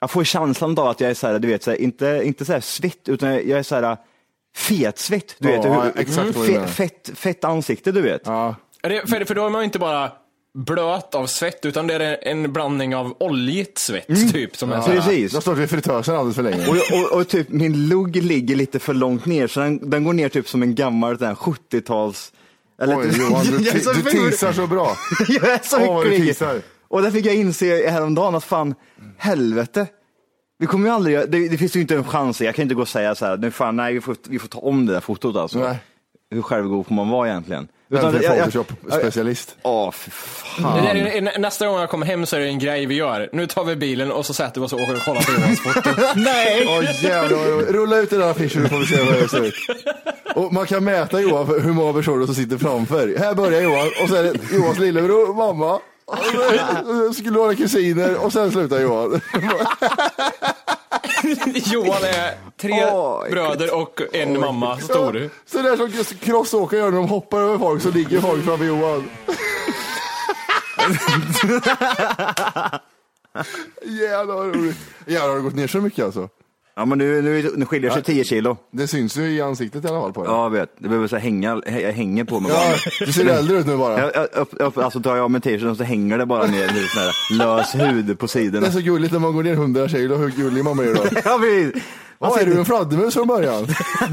jag 0.00 0.10
får 0.10 0.24
känslan 0.24 0.78
av 0.78 0.86
att 0.88 1.00
jag 1.00 1.10
är 1.10 1.14
så 1.14 1.26
här, 1.26 1.38
du 1.38 1.48
vet, 1.48 1.62
så 1.62 1.70
här, 1.70 1.78
inte, 1.78 2.20
inte 2.24 2.44
så 2.44 2.52
här 2.52 2.60
svett, 2.60 3.08
utan 3.08 3.28
jag 3.34 3.50
är 3.50 3.62
så 3.62 3.74
här 3.74 3.96
fetsvett. 4.56 5.34
Du 5.38 5.48
vet, 5.48 5.64
Ja, 5.64 5.82
hur, 5.82 5.98
exakt 6.00 6.36
menar. 6.36 6.66
fett, 6.66 6.70
fett, 7.06 7.18
fett 7.18 7.44
ansikte, 7.44 7.92
du 7.92 8.00
vet. 8.02 8.22
Ja. 8.24 8.54
Är 8.82 8.88
det, 8.88 9.06
för, 9.10 9.24
för 9.24 9.34
då 9.34 9.46
är 9.46 9.50
man 9.50 9.60
ju 9.60 9.64
inte 9.64 9.78
bara 9.78 10.12
blöt 10.66 11.14
av 11.14 11.26
svett, 11.26 11.64
utan 11.64 11.86
det 11.86 11.94
är 11.94 12.18
en 12.28 12.52
blandning 12.52 12.96
av 12.96 13.16
oljigt 13.20 13.78
svett, 13.78 14.32
typ. 14.32 14.56
Som 14.56 14.72
är 14.72 14.80
så 14.80 14.88
här- 14.90 14.96
Precis. 14.96 15.30
Du 15.30 15.36
har 15.36 15.40
stått 15.40 15.58
vid 15.58 15.70
fritösen 15.70 16.16
alldeles 16.16 16.36
för 16.36 16.42
länge. 16.42 16.66
Och, 16.68 16.76
och, 17.12 17.20
och 17.20 17.28
typ 17.28 17.48
min 17.48 17.88
lugg 17.88 18.16
ligger 18.16 18.56
lite 18.56 18.78
för 18.78 18.94
långt 18.94 19.26
ner 19.26 19.46
så 19.46 19.60
den, 19.60 19.90
den 19.90 20.04
går 20.04 20.12
ner 20.12 20.28
typ 20.28 20.48
som 20.48 20.62
en 20.62 20.74
gammal 20.74 21.18
sån 21.18 21.26
här 21.26 21.34
70-tals... 21.34 22.32
Eller 22.82 22.98
Oj 22.98 23.10
Johan, 23.18 23.44
du, 23.46 23.64
Jag 23.64 23.74
är 23.74 23.80
så 23.80 23.92
du 23.92 24.02
teasar 24.02 24.52
så 24.52 24.66
bra. 24.66 24.96
Jag 25.28 25.48
är 25.48 25.60
så 25.62 25.88
Åh, 25.88 26.04
du 26.04 26.18
teasar. 26.18 26.60
Och 26.88 27.02
där 27.02 27.10
fick 27.10 27.26
jag 27.26 27.34
inse 27.34 27.90
häromdagen 27.90 28.34
att 28.34 28.44
fan, 28.44 28.74
helvete. 29.16 29.86
Vi 30.58 30.66
kommer 30.66 30.88
ju 30.88 30.94
aldrig, 30.94 31.30
det, 31.30 31.48
det 31.48 31.58
finns 31.58 31.76
ju 31.76 31.80
inte 31.80 31.94
en 31.96 32.04
chans, 32.04 32.40
jag 32.40 32.54
kan 32.54 32.62
inte 32.62 32.74
gå 32.74 32.82
och 32.82 32.88
säga 32.88 33.14
så 33.14 33.26
här, 33.26 33.36
nu 33.36 33.50
fan, 33.50 33.76
nej 33.76 33.94
vi 33.94 34.00
får, 34.00 34.16
vi 34.28 34.38
får 34.38 34.48
ta 34.48 34.58
om 34.58 34.86
det 34.86 34.92
där 34.92 35.00
fotot 35.00 35.36
alltså. 35.36 35.58
Nej. 35.58 35.76
Hur 36.30 36.42
självgod 36.42 36.86
får 36.86 36.94
man 36.94 37.08
vara 37.08 37.28
egentligen? 37.28 37.68
Är 37.92 37.96
jag- 37.96 38.14
jag- 38.38 38.50
Photoshop-specialist? 38.52 39.54
Åh, 39.62 39.90
för 39.90 40.10
fan. 40.10 40.76
Det 40.76 40.82
där 40.92 40.94
är, 41.06 41.20
nä- 41.20 41.38
nästa 41.38 41.66
gång 41.66 41.80
jag 41.80 41.90
kommer 41.90 42.06
hem 42.06 42.26
så 42.26 42.36
är 42.36 42.40
det 42.40 42.46
en 42.46 42.58
grej 42.58 42.86
vi 42.86 42.94
gör. 42.94 43.28
Nu 43.32 43.46
tar 43.46 43.64
vi 43.64 43.76
bilen 43.76 44.12
och 44.12 44.26
så 44.26 44.34
sätter 44.34 44.60
vi 44.60 44.66
oss 44.66 44.72
och 44.72 44.80
åker 44.80 44.94
och 44.96 45.02
kollar 45.04 45.20
på 45.22 45.32
Johans 45.32 45.60
foto. 45.60 45.90
Nej! 46.16 46.66
Åh 46.68 47.04
jävlar. 47.04 47.72
Rulla 47.72 47.96
ut 47.98 48.10
den 48.10 48.20
där 48.20 48.30
affischen 48.30 48.62
så 48.62 48.68
får 48.68 48.78
vi 48.78 48.86
se 48.86 48.96
hur 48.96 49.20
det 49.20 49.28
ser 49.28 49.44
ut. 49.44 49.54
Och 50.34 50.52
man 50.52 50.66
kan 50.66 50.84
mäta 50.84 51.20
Johan 51.20 51.46
för 51.46 51.60
hur 51.60 51.72
många 51.72 51.92
personer 51.92 52.26
som 52.26 52.34
sitter 52.34 52.58
framför. 52.58 53.14
Här 53.18 53.34
börjar 53.34 53.60
Johan 53.62 53.88
och 54.02 54.08
så 54.08 54.14
är 54.14 54.22
det 54.22 54.34
Johans 54.52 54.78
lillebror, 54.78 55.34
mamma, 55.34 55.80
och 56.04 56.18
så 57.08 57.12
skulle 57.14 57.30
några 57.30 57.54
kusiner 57.54 58.24
och 58.24 58.32
sen 58.32 58.52
slutar 58.52 58.80
Johan. 58.80 59.20
Johan 61.54 62.04
är 62.04 62.34
tre 62.56 62.86
Åh, 62.92 63.30
bröder 63.30 63.74
och 63.74 64.00
en 64.12 64.40
mamma 64.40 64.78
stor. 64.78 65.30
Så 65.46 65.62
där 65.62 65.76
som 65.76 66.04
crossåkare 66.20 66.80
gör 66.80 66.90
när 66.90 66.98
de 66.98 67.08
hoppar 67.08 67.40
över 67.40 67.58
folk 67.58 67.82
så 67.82 67.90
ligger 67.90 68.20
folk 68.20 68.44
framför 68.44 68.64
Johan. 68.64 69.10
Jävlar 73.82 74.34
vad 74.34 74.56
roligt. 74.56 74.76
Jävlar 75.06 75.28
har 75.28 75.36
det 75.36 75.42
gått 75.42 75.54
ner 75.54 75.66
så 75.66 75.80
mycket 75.80 76.04
alltså? 76.04 76.28
Ja 76.78 76.84
men 76.84 76.98
nu, 76.98 77.22
nu, 77.22 77.50
nu 77.56 77.66
skiljer 77.66 77.90
sig 77.90 78.02
10 78.02 78.24
kilo. 78.24 78.56
Det 78.70 78.88
syns 78.88 79.16
ju 79.16 79.22
i 79.22 79.40
ansiktet 79.40 79.84
i 79.84 79.88
alla 79.88 80.00
fall 80.00 80.12
på 80.12 80.22
dig. 80.22 80.32
Ja, 80.32 80.42
jag 80.42 80.50
vet. 80.50 80.70
Det 80.78 80.88
behöver 80.88 81.08
så 81.08 81.16
här 81.16 81.22
hänga, 81.22 81.62
jag 81.66 81.92
hänger 81.92 82.24
på 82.24 82.40
mig 82.40 82.52
bara. 82.52 82.60
Ja, 82.60 83.06
du 83.06 83.12
ser 83.12 83.26
äldre 83.26 83.56
ut 83.56 83.66
nu 83.66 83.76
bara. 83.76 84.00
Jag, 84.00 84.10
jag, 84.14 84.28
upp, 84.32 84.54
upp, 84.58 84.78
alltså 84.78 85.00
tar 85.00 85.16
jag 85.16 85.24
av 85.24 85.30
mig 85.30 85.40
t-shirten 85.40 85.76
så 85.76 85.84
hänger 85.84 86.18
det 86.18 86.26
bara 86.26 86.46
ner 86.46 86.68
hur 86.68 86.86
sån 86.86 87.02
här 87.02 87.38
lös 87.38 87.74
hud 87.74 88.18
på 88.18 88.28
sidorna. 88.28 88.60
Det 88.60 88.66
är 88.66 88.70
så 88.72 88.80
gulligt 88.80 89.12
när 89.12 89.18
man 89.18 89.32
går 89.34 89.42
ner 89.42 89.52
100 89.52 89.88
kilo, 89.88 90.16
hur 90.16 90.30
gullig 90.30 90.64
man 90.64 90.76
blir 90.76 90.94
då. 90.94 91.02
Ja, 91.24 91.38
precis. 91.38 91.82
Vad 92.18 92.32
ser 92.32 92.46
du, 92.46 92.58
en 92.58 92.64
fladdermus 92.64 93.14
från 93.14 93.26
början? 93.28 93.66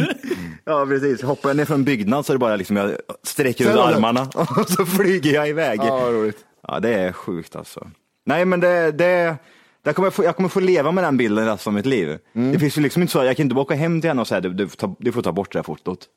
Ja, 0.66 0.86
precis. 0.86 1.22
Hoppar 1.22 1.50
jag 1.50 1.58
ner 1.58 1.66
från 1.66 1.80
en 1.80 1.84
byggnad 1.84 2.26
så 2.26 2.34
är 2.34 2.36
det 2.36 2.40
bara 2.40 2.56
liksom 2.56 2.78
jag 2.78 2.92
sträcker 3.24 3.66
ut 3.66 3.74
du 3.74 3.80
armarna 3.80 4.22
och 4.58 4.70
så 4.70 4.86
flyger 4.86 5.34
jag 5.34 5.50
iväg. 5.50 5.80
Ja, 5.84 6.00
vad 6.00 6.14
roligt. 6.14 6.38
Ja, 6.68 6.80
det 6.80 6.94
är 6.94 7.12
sjukt 7.12 7.56
alltså. 7.56 7.88
Nej, 8.26 8.46
men 8.46 8.60
det, 8.60 8.92
det, 8.92 9.38
det 9.86 9.94
kommer 9.94 10.06
jag, 10.06 10.14
få, 10.14 10.24
jag 10.24 10.36
kommer 10.36 10.50
få 10.50 10.60
leva 10.60 10.92
med 10.92 11.04
den 11.04 11.18
bilden 11.18 11.46
resten 11.46 11.72
av 11.72 11.74
mitt 11.74 11.86
liv. 11.86 12.20
Mm. 12.34 12.52
Det 12.52 12.60
finns 12.60 12.78
ju 12.78 12.82
liksom 12.82 13.02
inte 13.02 13.12
så, 13.12 13.24
jag 13.24 13.38
kan 13.38 13.44
inte 13.44 13.56
bara 13.56 13.62
åka 13.62 13.76
hem 13.76 14.02
till 14.02 14.10
henne 14.10 14.22
och 14.22 14.28
säga 14.28 14.42
du, 14.42 14.54
du, 14.54 14.68
får 14.68 14.78
ta, 14.78 14.96
du 15.00 15.12
får 15.12 15.22
ta 15.22 15.32
bort 15.32 15.52
det 15.52 15.60
här 15.60 15.64
fotot. 15.64 16.08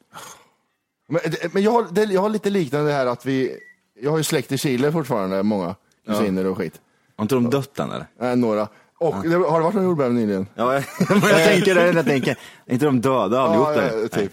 Men, 1.09 1.21
men 1.53 1.63
jag, 1.63 1.71
har, 1.71 1.87
det, 1.91 2.05
jag 2.05 2.21
har 2.21 2.29
lite 2.29 2.51
liknande 2.51 2.93
här 2.93 3.07
att 3.07 3.27
vi, 3.27 3.57
jag 4.01 4.11
har 4.11 4.19
ju 4.19 4.25
släkt 4.25 4.53
i 4.53 4.59
Chile 4.59 4.93
fortfarande, 4.93 5.43
många 5.43 5.75
kusiner 6.07 6.47
och 6.47 6.59
skit. 6.59 6.81
Har 7.17 7.23
inte 7.23 7.35
de 7.35 7.51
dött 7.51 7.79
än 7.79 7.91
eller? 7.91 8.31
Äh, 8.31 8.37
några. 8.37 8.69
Och 8.99 9.15
det, 9.23 9.35
har 9.35 9.59
det 9.59 9.65
varit 9.65 9.75
någon 9.75 9.85
jordbävning 9.85 10.19
nyligen? 10.21 10.47
Ja, 10.55 10.75
jag, 10.75 10.85
jag 11.23 11.45
tänker 11.45 11.75
det, 11.75 11.93
jag 11.93 12.07
tänker, 12.07 12.37
är 12.67 12.73
inte 12.73 12.87
de 12.87 13.01
döda 13.01 13.41
allihop 13.41 13.69
Ja, 13.77 13.83
ja, 14.03 14.09
typ. 14.09 14.33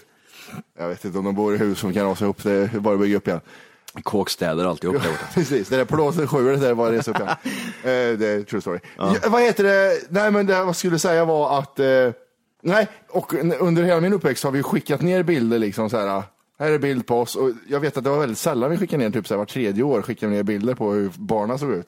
Jag 0.78 0.88
vet 0.88 1.04
inte 1.04 1.18
om 1.18 1.24
de 1.24 1.34
bor 1.34 1.54
i 1.54 1.58
hus 1.58 1.78
som 1.78 1.92
kan 1.92 2.06
rasa 2.06 2.26
upp, 2.26 2.42
det 2.42 2.52
är 2.52 2.80
bara 2.80 2.94
att 2.94 3.00
bygga 3.00 3.16
upp 3.16 3.28
igen. 3.28 3.40
Kåkstäder 4.02 4.64
alltihop 4.64 4.96
borta. 4.96 5.08
Precis, 5.34 5.68
det 5.68 5.76
där 5.76 5.84
plåten 5.84 6.28
sjuret 6.28 6.60
där 6.60 6.74
var 6.74 6.90
resa 6.92 7.10
upp 7.10 7.16
igen. 7.16 7.28
Eh, 7.82 8.18
det 8.18 8.28
är 8.28 8.42
true 8.42 8.60
story. 8.60 8.78
Ja. 8.96 9.14
vad 9.28 9.42
heter 9.42 9.64
det, 9.64 9.92
nej 10.08 10.30
men 10.30 10.46
det 10.46 10.52
jag 10.52 10.76
skulle 10.76 10.98
säga 10.98 11.24
var 11.24 11.58
att, 11.58 11.78
eh, 11.80 11.86
nej, 12.62 12.86
och 13.08 13.34
under 13.60 13.82
hela 13.82 14.00
min 14.00 14.12
uppväxt 14.12 14.44
har 14.44 14.50
vi 14.50 14.62
skickat 14.62 15.00
ner 15.02 15.22
bilder 15.22 15.58
liksom 15.58 15.90
så 15.90 15.96
här. 15.98 16.22
Här 16.58 16.70
är 16.70 16.78
bild 16.78 17.06
på 17.06 17.20
oss 17.20 17.36
och 17.36 17.50
jag 17.68 17.80
vet 17.80 17.96
att 17.96 18.04
det 18.04 18.10
var 18.10 18.18
väldigt 18.18 18.38
sällan 18.38 18.70
vi 18.70 18.76
skickade 18.76 19.04
ner, 19.04 19.10
typ 19.10 19.26
så 19.28 19.34
här, 19.34 19.38
var 19.38 19.44
tredje 19.46 19.82
år 19.82 20.02
skickade 20.02 20.30
vi 20.30 20.36
ner 20.36 20.42
bilder 20.42 20.74
på 20.74 20.92
hur 20.92 21.10
barnen 21.16 21.58
såg 21.58 21.70
ut. 21.72 21.86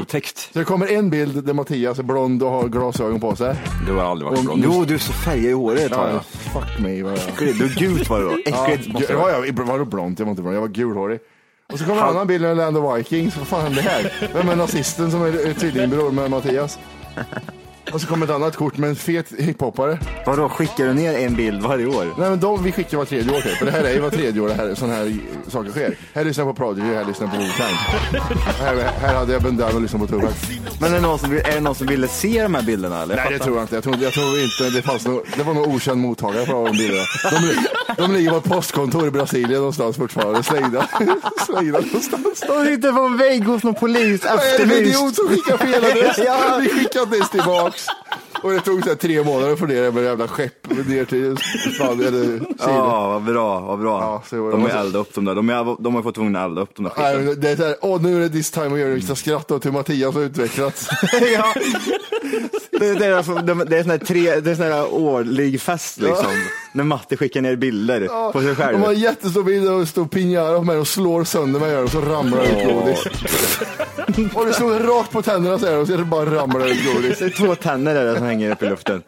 Otäckt. 0.00 0.38
Så 0.38 0.58
det 0.58 0.64
kommer 0.64 0.92
en 0.92 1.10
bild 1.10 1.44
där 1.44 1.52
Mattias 1.52 1.98
är 1.98 2.02
blond 2.02 2.42
och 2.42 2.50
har 2.50 2.68
glasögon 2.68 3.20
på 3.20 3.36
sig. 3.36 3.56
Du 3.86 3.92
har 3.92 4.02
aldrig 4.04 4.26
varit 4.30 4.38
Och- 4.38 4.44
blond. 4.44 4.62
Jo, 4.66 4.84
du 4.84 4.94
är 4.94 4.98
så 4.98 5.12
färgad 5.12 5.44
i 5.44 5.52
håret 5.52 5.88
Ja, 5.90 6.10
jag. 6.10 6.24
fuck 6.24 6.78
me 6.78 7.02
vad 7.02 7.12
jag 7.12 7.18
Du 7.58 7.68
gult 7.68 8.10
var 8.10 8.18
det 8.20 8.24
då. 8.24 8.38
Ja, 8.44 8.68
Äckligt 8.68 8.98
det 8.98 9.12
ja, 9.12 9.30
ja, 9.46 9.64
var 9.64 9.78
det 9.78 9.84
blont? 9.84 10.18
Jag 10.18 10.26
var 10.26 10.30
inte 10.30 10.42
blond, 10.42 10.56
jag 10.56 10.60
var 10.60 10.68
gulhårig. 10.68 11.20
Och 11.72 11.78
så 11.78 11.84
kommer 11.84 12.02
en 12.02 12.08
annan 12.08 12.26
bild 12.26 12.42
med 12.42 12.56
Land 12.56 12.76
of 12.76 12.98
Vikings. 12.98 13.36
Vad 13.36 13.46
fan 13.46 13.62
hände 13.62 13.80
här? 13.80 14.28
Vem 14.34 14.48
är 14.48 14.56
nazisten 14.56 15.10
som 15.10 15.22
är 15.22 15.54
tvillingbror 15.60 16.10
med 16.10 16.30
Mattias? 16.30 16.78
Och 17.92 18.00
så 18.00 18.06
kommer 18.06 18.26
ett 18.26 18.32
annat 18.32 18.56
kort 18.56 18.76
med 18.76 18.90
en 18.90 18.96
fet 18.96 19.32
hiphoppare. 19.38 19.98
Vadå, 20.26 20.48
skickar 20.48 20.86
du 20.86 20.94
ner 20.94 21.18
en 21.18 21.36
bild 21.36 21.62
varje 21.62 21.86
år? 21.86 22.14
Nej 22.18 22.30
men 22.30 22.40
de 22.40 22.62
vi 22.62 22.72
skickar 22.72 22.98
var 22.98 23.04
tredje 23.04 23.36
år 23.36 23.40
typ. 23.40 23.58
För 23.58 23.66
det 23.66 23.72
här 23.72 23.84
är 23.84 23.94
ju 23.94 24.00
var 24.00 24.10
tredje 24.10 24.42
år 24.42 24.48
det 24.48 24.54
här, 24.54 24.74
sån 24.74 24.90
här 24.90 25.16
saker 25.48 25.70
sker. 25.70 25.96
Här 26.14 26.24
lyssnar 26.24 26.44
jag 26.44 26.56
på 26.56 26.64
Prodigy, 26.64 26.94
här 26.94 27.04
lyssnar 27.04 27.26
jag 27.26 27.36
på 27.36 27.42
Wu-Tang. 27.42 27.74
Här, 28.60 28.76
här 29.00 29.14
hade 29.14 29.32
jag 29.32 29.42
Bandana 29.42 29.74
och 29.74 29.80
lyssnade 29.82 30.06
på 30.06 30.12
Tupac. 30.12 30.34
Men 30.80 30.90
är 30.90 30.94
det, 30.94 31.00
någon 31.00 31.18
som, 31.18 31.32
är 31.32 31.54
det 31.54 31.60
någon 31.60 31.74
som 31.74 31.86
ville 31.86 32.08
se 32.08 32.42
de 32.42 32.54
här 32.54 32.62
bilderna 32.62 33.02
eller? 33.02 33.16
Nej 33.16 33.26
det 33.30 33.38
tror 33.38 33.56
jag 33.56 33.64
inte. 33.64 33.74
Jag 33.74 33.84
tror, 33.84 33.96
jag 33.96 34.12
tror 34.12 34.40
inte 34.40 34.76
det 34.76 34.82
fanns 34.82 35.06
någon, 35.06 35.22
det 35.36 35.42
var 35.42 35.54
nog 35.54 35.68
okänd 35.68 36.00
mottagare 36.00 36.46
på 36.46 36.52
de 36.52 36.76
bilderna. 36.76 37.04
De, 37.30 37.85
de 37.96 38.12
ligger 38.12 38.30
på 38.30 38.36
ett 38.36 38.44
postkontor 38.44 39.06
i 39.06 39.10
Brasilien 39.10 39.58
någonstans 39.58 39.96
fortfarande, 39.96 40.42
slängda. 40.42 40.88
slängda 41.46 41.80
någonstans. 41.80 42.44
De 42.46 42.64
sitter 42.64 42.92
på 42.92 43.00
en 43.00 43.16
vägg 43.16 43.44
hos 43.44 43.62
någon 43.62 43.74
polis, 43.74 44.24
Vad 44.24 44.32
är 44.32 44.58
det 44.58 44.66
för 44.68 44.82
idiot 44.82 45.14
som 45.14 45.28
skickar 45.28 45.56
fel 45.56 45.84
adress? 45.84 46.18
Ja. 46.26 46.58
Vi 46.60 46.68
skickar 46.68 47.14
ens 47.14 47.30
tillbaks. 47.30 47.86
Och 48.42 48.52
det 48.52 48.60
tog 48.60 48.82
så 48.82 48.88
här 48.88 48.96
tre 48.96 49.24
månader 49.24 49.66
ner 49.66 49.82
det 49.82 49.92
med 49.92 50.04
jävla 50.04 50.28
skepp 50.28 50.86
ner 50.86 51.04
till 51.04 51.36
Spanien 51.74 52.14
eller 52.14 52.38
Chile. 52.38 52.46
Ja, 52.58 53.08
vad 53.08 53.22
bra, 53.22 53.60
vad 53.60 53.78
bra. 53.78 54.00
Ja, 54.00 54.22
så 54.30 54.42
var 54.42 54.50
det. 54.50 54.56
de 54.56 54.62
har 54.62 54.70
eldat 54.70 55.00
upp 55.00 55.14
dem 55.14 55.24
där. 55.24 55.34
De, 55.34 55.50
är, 55.50 55.82
de 55.82 55.94
har 55.94 56.02
fått 56.02 56.14
tvungna 56.14 56.40
att 56.40 56.48
elda 56.50 56.62
upp 56.62 56.70
de 56.76 56.84
där 56.84 56.92
Nej, 56.96 57.12
skiten. 57.12 57.26
men 57.26 57.40
det 57.40 57.50
är 57.50 57.56
så 57.56 57.64
här, 57.64 57.76
åh 57.80 58.02
nu 58.02 58.16
är 58.16 58.20
det 58.20 58.28
this 58.28 58.50
time 58.50 58.66
of 58.66 58.78
year, 58.78 58.90
vi 58.90 59.02
ska 59.02 59.14
skratta 59.14 59.54
åt 59.54 59.66
hur 59.66 59.72
Mattias 59.72 60.14
har 60.14 60.22
utvecklats. 60.22 60.88
ja. 61.12 61.54
det, 62.70 62.78
det, 62.78 62.86
är 62.86 63.64
det, 63.64 63.76
är 63.76 63.82
sån 63.82 63.90
här, 63.90 63.98
tre, 63.98 64.40
det 64.40 64.50
är 64.50 64.54
sån 64.54 64.64
här 64.64 64.94
årlig 64.94 65.60
fest 65.60 66.00
liksom. 66.00 66.32
När 66.76 66.84
Matte 66.84 67.16
skickar 67.16 67.40
ner 67.40 67.56
bilder 67.56 68.32
på 68.32 68.40
sig 68.40 68.54
själv. 68.54 68.78
De 68.78 68.84
har 68.84 68.92
en 68.92 68.98
jättestor 68.98 69.42
bild 69.42 69.68
och 69.68 69.88
stor 69.88 70.06
pinjara 70.06 70.58
på 70.58 70.64
mig 70.64 70.78
och 70.78 70.88
slår 70.88 71.24
sönder 71.24 71.60
mig 71.60 71.78
och 71.78 71.90
så 71.90 72.00
ramlar 72.00 72.38
det 72.38 72.48
ut 72.48 72.74
godis. 72.74 73.06
Och 74.34 74.46
det 74.46 74.52
slår 74.52 74.98
rakt 74.98 75.12
på 75.12 75.22
tänderna 75.22 75.58
säger 75.58 75.74
de 75.74 75.80
och 75.80 75.88
så 75.88 76.04
bara 76.04 76.34
ramlar 76.34 76.60
det 76.60 76.70
ut 76.70 76.94
godis. 76.94 77.18
Det 77.18 77.24
är 77.24 77.30
två 77.30 77.54
tänder 77.54 77.94
där 77.94 78.14
som 78.14 78.24
hänger 78.26 78.50
upp 78.52 78.62
i 78.62 78.66
luften. 78.66 79.02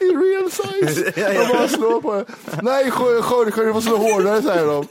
I 0.00 0.04
real 0.04 0.50
size. 0.50 1.10
De 1.16 1.54
bara 1.54 1.68
slår 1.68 2.00
på 2.00 2.14
det. 2.14 2.24
Nej 2.62 2.86
Jorge, 2.86 3.66
du 3.66 3.72
får 3.72 3.80
slå 3.80 3.96
hårdare 3.96 4.42
säger 4.42 4.66
de. 4.66 4.86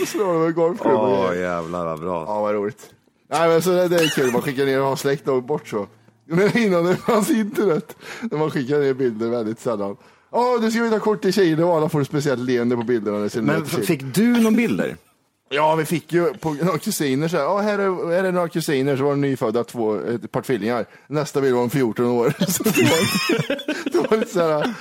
Då 0.00 0.06
slår 0.06 0.26
de 0.26 0.42
med 0.42 0.54
golfklubba. 0.54 1.28
Åh 1.28 1.38
jävlar 1.38 1.84
vad 1.84 2.00
bra. 2.00 2.24
Ja, 2.28 2.40
vad 2.40 2.54
roligt. 2.54 2.90
Nej, 3.30 3.48
men 3.48 3.62
så 3.62 3.70
det, 3.70 3.88
det 3.88 3.96
är 3.96 4.08
kul. 4.08 4.32
Man 4.32 4.42
skickar 4.42 4.64
ner 4.64 4.80
och 4.80 4.86
har 4.86 4.96
släkt 4.96 5.26
långt 5.26 5.46
bort 5.46 5.68
så. 5.68 5.86
Men 6.26 6.58
innan 6.58 6.84
det 6.84 6.96
fanns 6.96 7.30
internet, 7.30 7.96
när 8.20 8.38
man 8.38 8.50
skickar 8.50 8.78
ner 8.78 8.94
bilder 8.94 9.28
väldigt 9.28 9.60
sällan. 9.60 9.96
Ja, 10.34 10.58
du 10.58 10.70
ska 10.70 10.82
vi 10.82 10.90
ta 10.90 11.00
kort 11.00 11.22
till 11.22 11.32
Chile 11.32 11.64
och 11.64 11.76
alla 11.76 11.88
får 11.88 12.00
ett 12.00 12.06
speciellt 12.06 12.40
leende 12.40 12.76
på 12.76 12.82
bilderna. 12.82 13.28
Men 13.42 13.66
fick 13.66 14.02
du 14.14 14.40
någon 14.40 14.56
bilder? 14.56 14.96
Ja, 15.48 15.74
vi 15.74 15.84
fick 15.84 16.12
ju 16.12 16.34
på 16.34 16.52
några 16.52 16.78
kusiner 16.78 17.28
så 17.28 17.36
här. 17.36 17.44
Ja, 17.44 17.58
här 17.58 17.78
är, 17.78 18.10
här 18.12 18.24
är 18.24 18.32
några 18.32 18.48
kusiner, 18.48 18.96
så 18.96 19.04
var 19.04 19.10
det 19.10 19.16
nyfödda 19.16 19.64
två, 19.64 20.00
ett 20.00 20.32
par 20.32 20.42
tvillingar. 20.42 20.86
Nästa 21.06 21.40
bild 21.40 21.54
var 21.54 21.62
om 21.62 21.70
14 21.70 22.06
år. 22.06 22.34
Så 22.48 22.62
det, 22.62 22.82
var, 22.82 23.92
det 23.92 24.10
var 24.10 24.16
lite 24.16 24.32
så 24.32 24.40
här, 24.40 24.74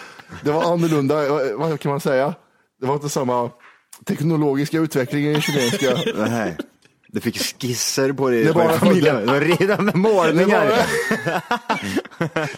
det 0.44 0.52
var 0.52 0.74
annorlunda, 0.74 1.16
vad 1.56 1.80
kan 1.80 1.92
man 1.92 2.00
säga? 2.00 2.34
Det 2.82 2.88
var 2.88 2.94
inte 2.94 3.10
samma 3.10 3.52
teknologiska 4.06 4.78
utveckling 4.78 5.26
i 5.26 5.42
chilenska. 5.42 5.98
Du 7.14 7.22
fick 7.22 7.38
skisser 7.62 8.14
på 8.14 8.30
det, 8.30 8.52
var- 8.52 8.78
familjen. 8.78 9.16
Det 9.16 9.26
var 9.26 9.40
redan 9.40 9.86
med 9.86 9.94
Det, 9.94 9.98
målningar. 10.00 10.86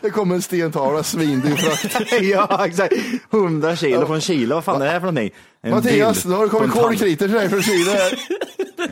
det 0.02 0.10
kom 0.10 0.32
en 0.32 0.42
stentavla, 0.42 1.04
svindyr 1.04 1.56
frakt. 1.56 2.12
ja, 2.22 2.66
exakt. 2.68 2.94
100 3.34 3.76
kilo 3.76 4.06
från 4.08 4.22
Chile. 4.22 4.56
Vad 4.56 4.64
fan 4.64 4.82
är 4.82 4.86
det 4.86 4.92
här 4.92 5.00
för 5.00 5.06
någonting? 5.12 5.32
En 5.64 5.72
Mattias, 5.72 6.26
nu 6.26 6.34
har 6.36 6.44
det 6.44 6.50
kommit 6.50 6.72
kolkriter 6.72 7.28
till 7.28 7.36
dig 7.36 7.50
från 7.50 7.62
Chile. 7.64 7.92
här. 7.92 8.20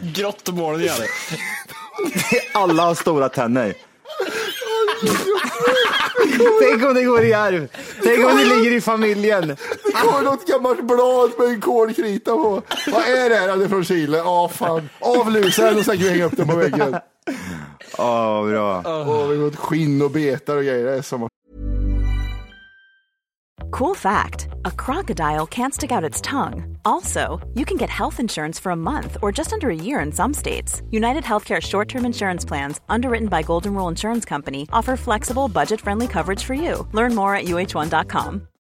Grottmål 0.13 0.81
igen. 0.81 0.95
Alla 2.53 2.83
har 2.83 2.95
stora 2.95 3.29
tänder. 3.29 3.73
Tänk 6.61 6.83
om 6.83 6.93
det 6.93 7.03
går 7.03 7.23
i 7.23 7.33
arv. 7.33 7.67
Tänk 8.03 8.25
om 8.25 8.37
det 8.37 8.45
ligger 8.45 8.71
i 8.71 8.81
familjen. 8.81 9.57
Kommer 9.93 10.21
något 10.23 10.47
gammalt 10.47 10.83
blad 10.87 11.31
med 11.37 11.47
en 11.47 11.61
kolkrita 11.61 12.31
på. 12.31 12.61
Vad 12.91 13.03
är 13.03 13.29
det 13.29 13.35
här? 13.35 13.47
Ja, 13.47 13.55
Det 13.55 13.65
är 13.65 13.69
från 13.69 13.83
Chile. 13.83 14.17
Ja, 14.17 14.49
fan. 14.53 14.89
Avlusa 14.99 15.65
den 15.65 15.77
och 15.77 15.85
sen 15.85 15.97
kan 15.97 16.03
vi 16.05 16.09
hänga 16.11 16.25
upp 16.25 16.37
den 16.37 16.47
på 16.47 16.55
väggen. 16.55 16.95
Åh, 17.97 18.47
bra. 18.47 18.81
Åh, 18.85 19.27
vi 19.27 19.37
har 19.37 19.43
gått 19.43 19.55
skinn 19.55 20.01
och 20.01 20.11
betar 20.11 20.57
och 20.57 20.63
grejer. 20.63 20.85
Det 20.85 20.91
är 20.97 21.01
som 21.01 21.27
Cool 23.71 23.95
fact 23.95 24.47
a 24.65 24.71
crocodile 24.85 25.47
can't 25.47 25.73
stick 25.73 25.91
out 25.91 26.03
its 26.09 26.21
tongue. 26.21 26.77
Also, 26.85 27.39
you 27.55 27.65
can 27.65 27.77
get 27.77 27.89
health 27.89 28.19
insurance 28.19 28.59
for 28.59 28.71
a 28.71 28.75
month 28.75 29.17
or 29.21 29.31
just 29.31 29.51
under 29.53 29.69
a 29.69 29.75
year 29.75 30.05
in 30.05 30.11
some 30.11 30.33
states. 30.33 30.81
United 30.91 31.23
Healthcare 31.23 31.61
short 31.61 31.87
term 31.89 32.05
insurance 32.05 32.45
plans, 32.47 32.81
underwritten 32.87 33.29
by 33.29 33.41
Golden 33.41 33.73
Rule 33.73 33.87
Insurance 33.89 34.25
Company, 34.29 34.67
offer 34.71 34.95
flexible, 34.95 35.47
budget 35.47 35.81
friendly 35.81 36.07
coverage 36.07 36.43
for 36.43 36.53
you. 36.53 36.87
Learn 36.93 37.15
more 37.15 37.35
at 37.35 37.45
uh1.com. 37.45 38.47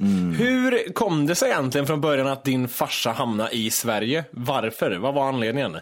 djungeln. 0.00 0.34
Hur 0.34 0.92
kom 0.92 1.26
det 1.26 1.34
sig 1.34 1.50
egentligen 1.50 1.86
från 1.86 2.00
början 2.00 2.26
att 2.26 2.44
din 2.44 2.68
farsa 2.68 3.12
hamnade 3.12 3.56
i 3.56 3.70
Sverige? 3.70 4.24
Varför? 4.30 4.98
Vad 4.98 5.14
var 5.14 5.28
anledningen? 5.28 5.76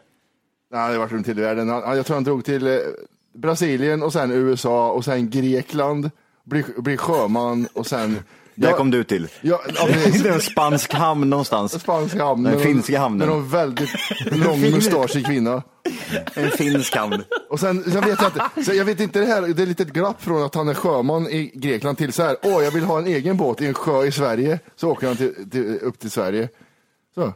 Nej, 0.71 0.93
det 0.93 0.99
runt 0.99 1.27
till 1.27 1.39
i 1.39 1.43
världen. 1.43 1.69
Jag 1.69 2.07
tror 2.07 2.15
han 2.15 2.25
drog 2.25 2.45
till 2.45 2.67
eh, 2.67 2.79
Brasilien 3.35 4.03
och 4.03 4.13
sen 4.13 4.31
USA 4.33 4.91
och 4.91 5.05
sen 5.05 5.31
Grekland. 5.31 6.11
Blir, 6.45 6.81
blir 6.81 6.97
sjöman 6.97 7.69
och 7.73 7.87
sen... 7.87 8.19
Där 8.59 8.73
kom 8.73 8.91
du 8.91 9.05
till. 9.05 9.29
Ja. 9.41 9.61
Det 9.67 10.29
är 10.29 10.33
en 10.33 10.41
spansk 10.41 10.93
hamn 10.93 11.31
någonstans. 11.31 11.83
Spanska 11.83 12.25
hamnen. 12.25 12.53
Den 12.53 12.63
finska 12.63 12.99
hamnen. 12.99 13.19
Med 13.19 13.29
någon 13.29 13.49
väldigt 13.49 13.91
lång 14.33 14.61
mustaschig 14.61 15.27
kvinna. 15.27 15.63
En 16.35 16.51
finsk 16.51 16.97
hamn. 16.97 17.23
Och 17.51 17.61
sen, 17.61 17.83
sen 17.85 18.05
vet 18.05 18.21
jag 18.23 18.33
inte, 18.33 18.65
så 18.65 18.75
jag 18.75 18.85
vet 18.85 19.01
inte 19.01 19.21
det 19.21 19.27
här, 19.27 19.43
det 19.43 19.63
är 19.63 19.67
lite 19.67 19.83
ett 19.83 19.93
glapp 19.93 20.23
från 20.23 20.43
att 20.43 20.55
han 20.55 20.69
är 20.69 20.75
sjöman 20.75 21.27
i 21.27 21.51
Grekland 21.55 21.99
till 21.99 22.13
så 22.13 22.23
här, 22.23 22.37
åh 22.43 22.65
jag 22.65 22.71
vill 22.71 22.85
ha 22.85 22.99
en 22.99 23.07
egen 23.07 23.37
båt 23.37 23.61
i 23.61 23.67
en 23.67 23.75
sjö 23.75 24.05
i 24.05 24.13
Sverige. 24.13 24.59
Så 24.77 24.91
åker 24.91 25.07
han 25.07 25.17
till, 25.17 25.51
till, 25.51 25.79
upp 25.83 25.99
till 25.99 26.11
Sverige. 26.11 26.49
Så. 27.15 27.33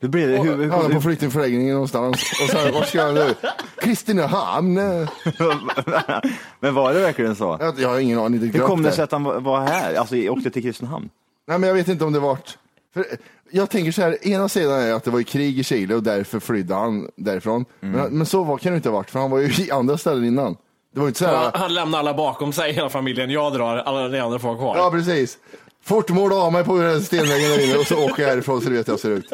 Hur 0.00 0.08
blir 0.08 0.28
det? 0.28 0.36
Hur, 0.36 0.56
hur, 0.56 0.70
Han 0.70 0.90
är 0.90 0.94
på 0.94 1.00
flyktingförläggningen 1.00 1.72
någonstans. 1.74 2.22
Och 2.42 2.50
sen, 2.50 2.74
var 2.74 2.82
ska 2.82 3.02
han 3.02 3.14
nu? 3.14 3.34
Kristinehamn. 3.80 4.74
men 6.60 6.74
var 6.74 6.94
det 6.94 7.00
verkligen 7.00 7.36
så? 7.36 7.56
Jag, 7.60 7.80
jag 7.80 7.88
har 7.88 7.98
ingen 7.98 8.18
aning. 8.18 8.40
Hur 8.52 8.60
kom 8.60 8.82
det 8.82 8.92
sig 8.92 9.04
att 9.04 9.12
han 9.12 9.24
var- 9.24 9.40
var 9.40 9.60
här? 9.60 9.94
Alltså 9.94 10.16
åkte 10.16 10.50
till 10.50 10.62
Kristinehamn? 10.62 11.10
Nej, 11.48 11.58
men 11.58 11.68
jag 11.68 11.74
vet 11.74 11.88
inte 11.88 12.04
om 12.04 12.12
det 12.12 12.18
vart... 12.20 12.58
För 12.94 13.06
jag 13.50 13.70
tänker 13.70 13.92
så 13.92 14.02
här, 14.02 14.28
ena 14.28 14.48
sidan 14.48 14.80
är 14.80 14.92
att 14.92 15.04
det 15.04 15.10
var 15.10 15.18
ju 15.18 15.24
krig 15.24 15.58
i 15.58 15.64
Chile 15.64 15.94
och 15.94 16.02
därför 16.02 16.40
flydde 16.40 16.74
han 16.74 17.08
därifrån. 17.16 17.64
Mm. 17.80 18.00
Men, 18.00 18.12
men 18.12 18.26
så 18.26 18.44
var, 18.44 18.58
kan 18.58 18.72
det 18.72 18.76
inte 18.76 18.88
ha 18.88 18.96
varit, 18.96 19.10
för 19.10 19.18
han 19.18 19.30
var 19.30 19.38
ju 19.38 19.64
i 19.64 19.70
andra 19.70 19.98
ställen 19.98 20.24
innan. 20.24 20.56
Det 20.94 21.00
var 21.00 21.06
ju 21.06 21.08
inte 21.08 21.18
så 21.18 21.26
här... 21.26 21.34
Han, 21.36 21.50
han 21.54 21.74
lämnade 21.74 21.98
alla 22.00 22.14
bakom 22.14 22.52
sig, 22.52 22.72
hela 22.72 22.88
familjen. 22.88 23.30
Jag 23.30 23.52
drar, 23.52 23.76
alla 23.76 24.08
de 24.08 24.20
andra 24.20 24.38
får 24.38 24.48
vara 24.48 24.58
kvar. 24.58 24.76
Ja, 24.76 24.90
precis. 24.90 25.38
Fort 25.84 26.10
måla 26.10 26.36
av 26.36 26.52
mig 26.52 26.64
på 26.64 26.76
den 26.76 26.90
här 26.90 27.00
stenväggen 27.00 27.50
där 27.50 27.64
inne 27.64 27.78
och 27.78 27.86
så 27.86 28.04
åker 28.04 28.22
jag 28.22 28.30
härifrån 28.30 28.60
så 28.60 28.68
du 28.68 28.76
vet 28.76 28.88
hur 28.88 28.92
jag 28.92 29.00
ser 29.00 29.10
ut. 29.10 29.32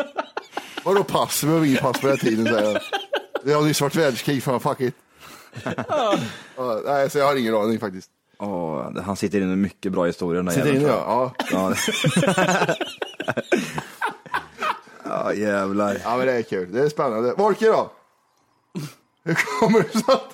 Vadå 0.85 1.05
pass? 1.05 1.45
Vi 1.45 1.53
har 1.53 1.65
inget 1.65 1.81
pass 1.81 2.01
på 2.01 2.07
den 2.07 2.17
här 2.17 2.25
tiden, 2.25 2.45
säger 2.47 2.73
jag. 2.73 2.81
Det 3.45 3.53
har 3.53 3.63
nyss 3.63 3.81
varit 3.81 3.95
världskrig, 3.95 4.43
fan 4.43 4.61
fuck 4.61 4.81
it. 4.81 4.95
Ja, 6.57 6.81
nej, 6.85 7.11
så 7.11 7.19
jag 7.19 7.27
har 7.27 7.37
ingen 7.37 7.55
aning 7.55 7.79
faktiskt. 7.81 8.11
Åh, 8.39 9.01
han 9.05 9.17
sitter 9.17 9.39
inne 9.39 9.47
med 9.47 9.59
mycket 9.59 9.93
bra 9.93 10.05
historier. 10.05 10.37
den 10.37 10.47
där 10.47 10.53
Sitter 10.53 10.67
jäveln, 10.67 10.85
inne 10.85 10.93
tror 10.93 11.01
jag. 11.01 11.31
ja. 11.53 11.75
ja. 12.27 12.65
Ja. 12.67 12.75
ja, 15.05 15.33
jävlar. 15.35 15.97
Ja, 16.05 16.17
men 16.17 16.27
det 16.27 16.33
är 16.33 16.43
kul. 16.43 16.73
Det 16.73 16.81
är 16.81 16.89
spännande. 16.89 17.35
Volke 17.37 17.67
då? 17.67 17.91
Hur 19.25 19.35
kommer 19.61 19.83
det 19.83 19.89
sig 19.89 20.03
att... 20.07 20.29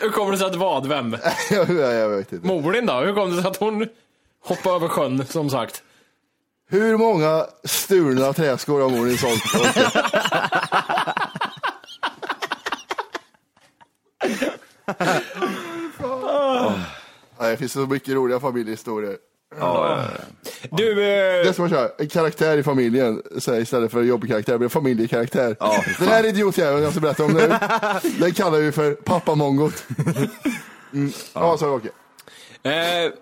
Hur 0.00 0.10
kommer 0.10 0.32
det 0.32 0.38
sig 0.38 0.46
att 0.46 0.54
vad? 0.56 0.86
Vem? 0.86 1.16
jag, 1.50 1.70
jag 1.70 2.08
vet 2.08 2.32
inte. 2.32 2.46
Mor 2.46 2.72
din 2.72 2.86
då? 2.86 2.92
Hur 2.92 3.14
kom 3.14 3.30
det 3.36 3.42
sig 3.42 3.50
att 3.50 3.56
hon 3.56 3.86
hoppade 4.44 4.74
över 4.76 4.88
sjön, 4.88 5.26
som 5.26 5.50
sagt? 5.50 5.82
Hur 6.70 6.96
många 6.96 7.46
stulna 7.64 8.32
träskor 8.32 8.80
har 8.80 8.90
mor 8.90 9.16
sålt? 9.16 9.42
Nej, 17.40 17.50
det 17.50 17.56
finns 17.56 17.72
så 17.72 17.78
mycket 17.80 18.14
roliga 18.14 18.40
familjehistorier. 18.40 19.16
Du, 20.70 20.90
eh, 20.90 20.96
Det 21.44 21.48
är 21.48 21.52
som 21.52 21.64
att 21.64 21.70
köra 21.70 21.88
en 21.98 22.08
karaktär 22.08 22.58
i 22.58 22.62
familjen 22.62 23.22
så 23.38 23.52
här, 23.52 23.60
istället 23.60 23.90
för 23.90 24.00
en 24.00 24.06
jobbkaraktär 24.06 24.58
blir 24.58 24.68
det 24.68 24.72
familjekaraktär. 24.72 25.56
Den 25.98 26.08
här 26.08 26.26
idiotjäveln 26.26 26.82
jag 26.82 26.92
ska 26.92 27.00
berätta 27.00 27.24
om 27.24 27.32
nu, 27.32 27.48
den 28.18 28.32
kallar 28.34 28.58
vi 28.58 28.72
för 28.72 28.94
pappamongot. 28.94 29.84
Mm. 30.92 31.12
Ja, 31.34 31.56
så 31.58 31.74
okej. 31.74 31.90
eh, 32.62 33.12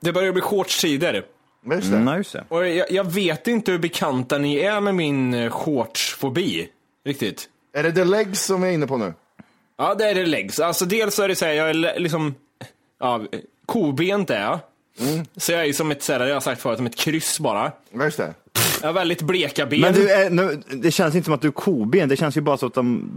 det 0.00 0.12
börjar 0.12 0.32
bli 0.32 0.42
shortstider. 0.42 1.24
Just 1.70 1.90
det. 1.90 1.96
Mm, 1.96 2.16
just 2.16 2.32
det. 2.32 2.44
Och 2.48 2.68
jag, 2.68 2.90
jag 2.90 3.04
vet 3.12 3.48
inte 3.48 3.72
hur 3.72 3.78
bekanta 3.78 4.38
ni 4.38 4.56
är 4.56 4.80
med 4.80 4.94
min 4.94 5.34
eh, 5.34 5.50
shortsfobi. 5.50 6.68
Riktigt. 7.04 7.48
Är 7.72 7.82
det 7.82 7.92
the 7.92 8.04
legs 8.04 8.44
som 8.44 8.62
jag 8.62 8.70
är 8.70 8.74
inne 8.74 8.86
på 8.86 8.96
nu? 8.96 9.14
Ja, 9.78 9.94
det 9.94 10.04
är 10.10 10.14
det 10.14 10.26
legs. 10.26 10.60
Alltså 10.60 10.84
dels 10.84 11.14
så 11.14 11.22
är 11.22 11.28
det 11.28 11.36
så 11.36 11.44
här, 11.44 11.52
jag 11.52 11.70
är 11.70 11.74
le- 11.74 11.98
liksom, 11.98 12.34
ja, 13.00 13.20
kobent 13.66 14.30
är 14.30 14.40
jag. 14.42 14.58
Så 15.36 15.52
jag 15.52 15.60
är 15.60 15.64
ju 15.64 15.72
som 15.72 15.90
ett, 15.90 16.02
så 16.02 16.12
här, 16.12 16.26
jag 16.26 16.34
har 16.36 16.40
sagt 16.40 16.62
förut, 16.62 16.76
som 16.76 16.86
ett 16.86 16.96
kryss 16.96 17.40
bara. 17.40 17.72
Just 17.92 18.16
det. 18.16 18.34
Jag 18.80 18.88
har 18.88 18.92
väldigt 18.92 19.22
bleka 19.22 19.66
ben. 19.66 19.80
Men 19.80 19.94
du, 19.94 20.10
är, 20.10 20.30
nu, 20.30 20.62
det 20.82 20.90
känns 20.90 21.14
inte 21.14 21.24
som 21.24 21.34
att 21.34 21.40
du 21.42 21.48
är 21.48 21.52
koben, 21.52 22.08
det 22.08 22.16
känns 22.16 22.36
ju 22.36 22.40
bara 22.40 22.56
så 22.56 22.66
att 22.66 22.74
de... 22.74 23.10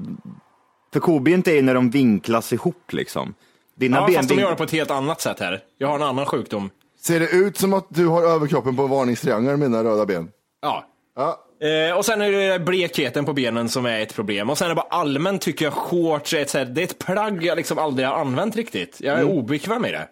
För 0.94 1.00
kobent 1.00 1.48
är 1.48 1.52
ju 1.54 1.62
när 1.62 1.74
de 1.74 1.90
vinklas 1.90 2.54
ihop 2.54 2.94
liksom. 2.94 3.34
Dina 3.76 3.98
Ja, 3.98 4.06
ben 4.08 4.16
fast 4.16 4.30
de 4.30 4.36
vink- 4.36 4.42
gör 4.42 4.50
det 4.50 4.56
på 4.56 4.64
ett 4.64 4.72
helt 4.72 4.92
annat 4.92 5.22
sätt 5.22 5.40
här. 5.40 5.60
Jag 5.78 5.88
har 5.88 5.96
en 5.96 6.04
annan 6.04 6.26
sjukdom. 6.26 6.70
Ser 7.02 7.20
det 7.20 7.30
ut 7.30 7.58
som 7.58 7.74
att 7.74 7.86
du 7.90 8.08
har 8.08 8.24
överkroppen 8.24 8.76
på 8.76 8.88
varningstriangel 8.88 9.58
med 9.58 9.72
dina 9.72 9.84
röda 9.84 10.06
ben? 10.06 10.30
Ja. 10.62 10.86
Ja. 11.16 11.40
Eh, 11.68 11.98
och 11.98 12.06
sen 12.06 12.22
är 12.22 12.32
det 12.32 12.60
blekheten 12.60 13.26
på 13.26 13.34
benen 13.34 13.70
som 13.70 13.86
är 13.86 14.00
ett 14.00 14.16
problem. 14.16 14.50
Och 14.50 14.58
sen 14.58 14.66
är 14.66 14.70
det 14.70 14.76
bara 14.76 14.88
allmänt 14.90 15.42
tycker 15.42 15.66
jag 15.66 15.74
shorts 15.74 16.34
är 16.34 16.42
ett, 16.42 16.54
här, 16.54 16.66
det 16.66 16.82
är 16.82 16.84
ett 16.84 17.00
plagg 17.00 17.44
jag 17.44 17.56
liksom 17.56 17.78
aldrig 17.78 18.08
har 18.08 18.16
använt 18.16 18.56
riktigt. 18.56 18.98
Jag 19.02 19.20
är 19.20 19.24
obekväm 19.24 19.86
i 19.86 19.92
det. 19.92 20.08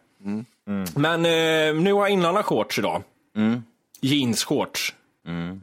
Men 0.95 1.25
eh, 1.25 1.82
nu 1.84 1.93
har 1.93 2.02
jag 2.02 2.10
inlandat 2.10 2.45
shorts 2.45 2.80
idag. 2.80 3.04
Jeansshorts. 4.02 4.93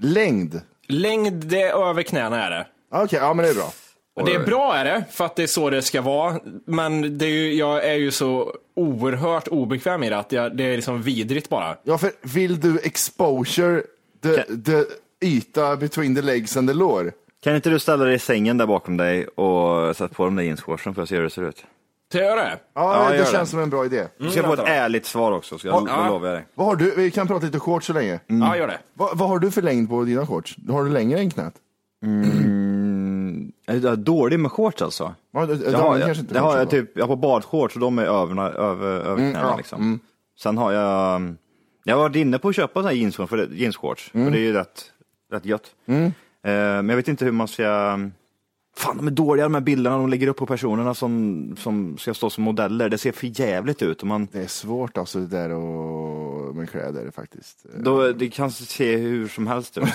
Längd? 0.01 0.61
Längd, 0.89 1.45
det 1.45 1.63
är 1.63 1.89
över 1.91 2.03
knäna 2.03 2.47
är 2.47 2.51
det. 2.51 2.67
Okej, 2.93 3.19
ja 3.23 3.35
men 3.35 3.45
det 3.45 3.51
är 3.51 3.55
bra. 3.55 3.73
Och 4.17 4.27
det 4.27 4.35
är 4.35 4.45
bra 4.45 4.77
är 4.77 4.85
det, 4.85 5.05
för 5.11 5.25
att 5.25 5.37
det 5.37 5.43
är 5.43 5.47
så 5.47 5.71
det 5.71 5.83
ska 5.83 6.03
vara. 6.03 6.41
Men 6.67 7.19
det 7.19 7.25
är 7.27 7.31
ju, 7.31 7.55
jag 7.55 7.85
är 7.85 7.95
ju 7.95 8.11
så 8.11 8.55
oerhört 8.77 9.49
obekväm 9.49 10.03
i 10.03 10.11
det 10.11 10.19
att 10.19 10.33
jag, 10.33 10.57
det 10.57 10.65
är 10.65 10.77
liksom 10.77 11.03
vidrigt 11.03 11.49
bara. 11.49 11.77
Ja, 11.83 11.99
för 11.99 12.11
vill 12.23 12.61
du 12.61 12.79
exposure 12.83 13.83
the, 14.23 14.43
the 14.43 14.85
yta 15.27 15.77
between 15.77 16.15
the 16.15 16.23
legs 16.23 16.57
and 16.57 16.69
the 16.69 16.75
lår? 16.75 17.13
Kan 17.43 17.57
inte 17.57 17.71
du 17.71 17.79
ställa 17.79 18.05
dig 18.05 18.15
i 18.15 18.19
sängen 18.19 18.59
där 18.59 18.67
bakom 18.67 18.97
dig 18.97 19.27
och 19.27 19.97
sätta 19.97 20.15
på 20.15 20.25
de 20.25 20.37
där 20.37 20.43
jeansshortsen 20.43 20.95
för 20.95 21.03
att 21.03 21.09
se 21.09 21.17
hur 21.17 21.23
det 21.23 21.31
ser 21.31 21.43
ut? 21.49 21.65
Ska 22.11 22.19
jag 22.19 22.27
göra 22.27 22.41
det? 22.45 22.59
Ja, 22.75 23.05
Ja, 23.05 23.11
det 23.11 23.17
gör 23.17 23.25
känns 23.25 23.35
det. 23.41 23.47
som 23.47 23.61
en 23.61 23.71
bra 23.71 23.85
idé. 23.85 24.05
Du 24.19 24.31
ska 24.31 24.43
få 24.43 24.53
ett 24.53 24.61
ärligt 24.67 25.07
svar 25.07 25.33
också, 25.33 25.59
ska 25.59 25.69
jag, 25.69 25.89
Ja. 25.89 26.03
det 26.03 26.09
lovar 26.09 26.27
jag 26.29 26.37
dig. 26.37 26.47
Vad 26.55 26.67
har 26.67 26.77
du? 26.77 26.95
Vi 26.97 27.11
kan 27.11 27.27
prata 27.27 27.47
lite 27.47 27.59
shorts 27.61 27.87
så 27.87 27.93
länge. 27.93 28.21
Ja, 28.27 28.57
gör 28.57 28.67
det. 28.67 28.79
Vad, 28.95 29.19
vad 29.19 29.29
har 29.29 29.39
du 29.39 29.51
för 29.51 29.63
längd 29.63 29.89
på 29.89 30.05
dina 30.05 30.27
shorts? 30.27 30.57
Har 30.69 30.85
du 30.85 30.91
längre 30.91 31.19
än 31.19 31.31
knät? 31.31 31.55
Mm, 33.67 33.85
är 33.85 33.89
jag 33.89 33.99
dålig 33.99 34.41
med 34.41 34.53
shorts 34.53 34.83
alltså? 34.83 35.15
Ja, 35.33 35.47
det, 35.47 35.55
det, 35.57 35.71
Det 35.71 35.77
har 35.77 35.99
jag, 35.99 36.17
det 36.17 36.39
har 36.39 36.59
jag 36.59 36.71
typ, 36.71 36.99
jag 36.99 37.07
har 37.07 37.17
badshorts 37.17 37.75
och 37.75 37.81
de 37.81 37.99
är 37.99 38.05
över, 38.05 38.51
över, 38.51 38.87
över 38.89 39.13
Mm, 39.23 39.33
knäna 39.33 39.49
ja, 39.51 39.57
liksom. 39.57 39.81
mm. 39.83 40.01
Sen 40.39 40.59
har 40.59 40.73
jag, 40.73 41.35
jag 41.85 41.97
har 41.97 42.03
varit 42.03 42.17
inne 42.17 42.39
på 42.39 42.49
att 42.49 42.57
köpa 42.57 42.73
sådana 42.73 42.89
här 42.89 42.97
jeans, 42.97 43.17
för 43.17 43.49
jeansshorts, 43.53 44.11
Mm. 44.15 44.27
för 44.27 44.33
det 44.33 44.39
är 44.39 44.43
ju 44.47 44.53
rätt, 44.53 44.85
rätt 45.33 45.45
gött. 45.45 45.75
Eh, 45.87 45.95
men 46.43 46.89
jag 46.89 46.97
vet 46.97 47.09
inte 47.09 47.25
hur 47.25 47.33
man 47.33 47.49
ska, 47.49 47.65
fan 48.77 48.97
de 48.97 49.07
är 49.07 49.11
dåliga 49.11 49.45
de 49.45 49.55
här 49.55 49.61
bilderna 49.61 49.97
de 49.97 50.09
lägger 50.09 50.29
upp 50.29 50.37
på 50.37 50.47
personerna 50.47 50.95
som, 50.95 51.57
som 51.59 51.99
ska 51.99 52.15
stå 52.15 52.31
som 52.31 52.45
modeller. 52.45 52.89
Det 52.89 52.99
ser 52.99 53.13
för 53.13 53.41
jävligt 53.41 53.83
ut. 53.83 54.01
Och 54.01 54.07
man, 54.07 54.29
Det 54.33 54.43
är 54.43 54.47
svårt 54.47 54.99
alltså 54.99 55.19
det 55.19 55.27
där 55.27 55.51
och 55.51 56.57
med 56.57 56.71
kläder 56.71 57.11
faktiskt. 57.11 57.67
då, 57.79 58.13
det 58.13 58.29
kan 58.29 58.51
se 58.51 58.97
hur 58.97 59.29
som 59.29 59.47
helst 59.47 59.79
ut. 59.79 59.85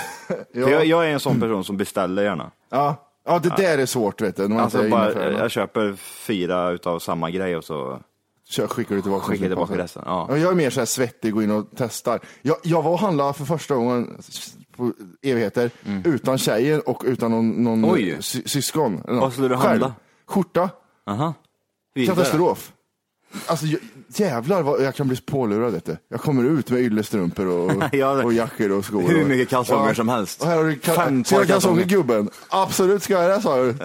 Ja. 0.54 0.70
Jag, 0.70 0.86
jag 0.86 1.08
är 1.08 1.12
en 1.14 1.20
sån 1.20 1.40
person 1.40 1.64
som 1.64 1.78
beställer 1.78 2.24
gärna. 2.24 2.52
Ja, 2.70 3.08
ja 3.26 3.40
det 3.40 3.50
där 3.58 3.78
är 3.78 3.86
svårt 3.86 4.22
vet 4.22 4.36
du. 4.36 4.42
När 4.42 4.50
man 4.56 4.60
Alltså 4.60 4.90
bara, 4.90 5.14
det. 5.14 5.32
jag 5.32 5.52
köper 5.52 5.94
fyra 5.96 6.70
utav 6.72 7.00
samma 7.00 7.30
grej 7.32 7.58
och 7.58 7.64
så 7.64 8.00
skickar 8.68 8.96
du 8.96 9.02
tillbaka 9.02 9.24
skickar 9.26 9.44
jag 9.46 9.52
tillbaka 9.52 9.78
resten. 9.78 10.04
Ja. 10.06 10.28
Ja, 10.30 10.38
jag 10.38 10.52
är 10.52 10.56
mer 10.56 10.70
så 10.70 10.80
här 10.82 10.86
svettig, 10.86 11.34
går 11.34 11.44
in 11.44 11.52
och 11.52 11.66
testar. 11.76 12.20
Jag, 12.42 12.58
jag 12.64 12.82
var 12.82 12.92
och 12.92 13.00
handlade 13.00 13.34
för 13.34 13.46
första 13.46 13.76
gången 13.76 14.18
på 14.78 14.94
evigheter 15.22 15.72
utan 16.06 16.38
tjejer 16.38 16.90
och 16.90 17.04
utan 17.06 17.32
någon, 17.32 17.50
någon 17.64 17.80
Mm. 17.84 17.92
Oj. 17.96 18.18
sy 18.22 18.44
syskon. 18.46 19.02
Vad 19.08 19.34
skulle 19.34 19.48
du 19.48 19.56
handla? 19.56 19.94
Skjorta. 20.28 20.70
Aha. 21.08 21.34
Vidare. 21.96 22.16
Katastrof. 22.16 22.72
Alltså 23.46 23.65
jag, 23.65 23.80
jävlar 24.08 24.62
vad 24.62 24.82
jag 24.84 24.96
kan 24.96 25.08
bli 25.08 25.17
pålurad 25.22 25.82
du. 25.86 25.98
Jag 26.10 26.22
kommer 26.22 26.44
ut 26.44 26.70
med 26.72 26.80
yllestrumpor 26.82 27.48
och, 27.48 27.72
Ja, 27.91 28.24
och 28.24 28.34
jackor 28.34 28.72
och 28.72 28.86
skor. 28.86 29.02
Hur 29.02 29.22
och, 29.22 29.28
mycket 29.30 29.50
kalsonger 29.50 29.94
som 29.94 30.10
helst. 30.10 30.41
Och 30.41 30.48
här 30.48 30.58
har 30.58 30.63
du 30.63 30.72
ka- 30.76 30.96
Fem 30.96 31.24
par 31.24 31.46
kalsonger 31.46 31.84
gubben? 31.86 32.30
Absolut 32.50 33.04
ska 33.04 33.13
jag 33.13 33.30
det 33.38 33.41
sa 33.41 33.58
du. 33.63 33.76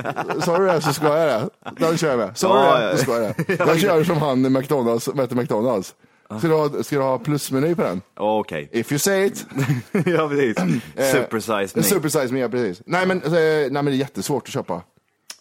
Sa 0.44 0.58
du 0.58 0.66
det 0.66 0.80
så 0.80 0.92
ska 0.92 1.18
jag 1.18 1.26
det. 1.42 1.48
Den 1.80 1.98
kör 1.98 2.08
jag 2.08 2.18
med. 2.18 2.38
Sa 2.38 2.64
Ja, 2.66 2.74
du 2.78 2.84
det 2.84 2.90
ja. 2.90 2.96
så 2.96 3.02
ska 3.02 3.22
jag 3.22 3.34
det. 3.46 3.54
Jag 3.58 3.80
kör 3.80 4.04
som 4.04 4.16
han 4.16 4.46
i 4.46 4.50
McDonalds, 4.50 5.04
som 5.04 5.20
äter 5.20 5.36
McDonalds. 5.36 5.94
Ska 6.38 6.48
du, 6.48 6.54
ha, 6.54 6.82
ska 6.82 6.96
du 6.96 7.02
ha 7.02 7.18
plusmeny 7.18 7.74
på 7.74 7.82
den? 7.82 8.00
Okej. 8.16 8.68
If 8.72 8.92
you 8.92 8.98
say 8.98 9.26
it. 9.26 9.46
ja, 9.92 10.28
precis. 10.28 10.56
Supersize 11.12 11.76
me. 11.76 11.82
Supersize 11.82 12.28
me, 12.32 12.38
ja, 12.40 12.48
precis. 12.48 12.82
Nej 12.86 13.06
men, 13.06 13.22
eh, 13.22 13.30
nej 13.30 13.70
men 13.70 13.84
det 13.84 13.90
är 13.92 13.96
jättesvårt 13.96 14.42
att 14.42 14.52
köpa. 14.52 14.82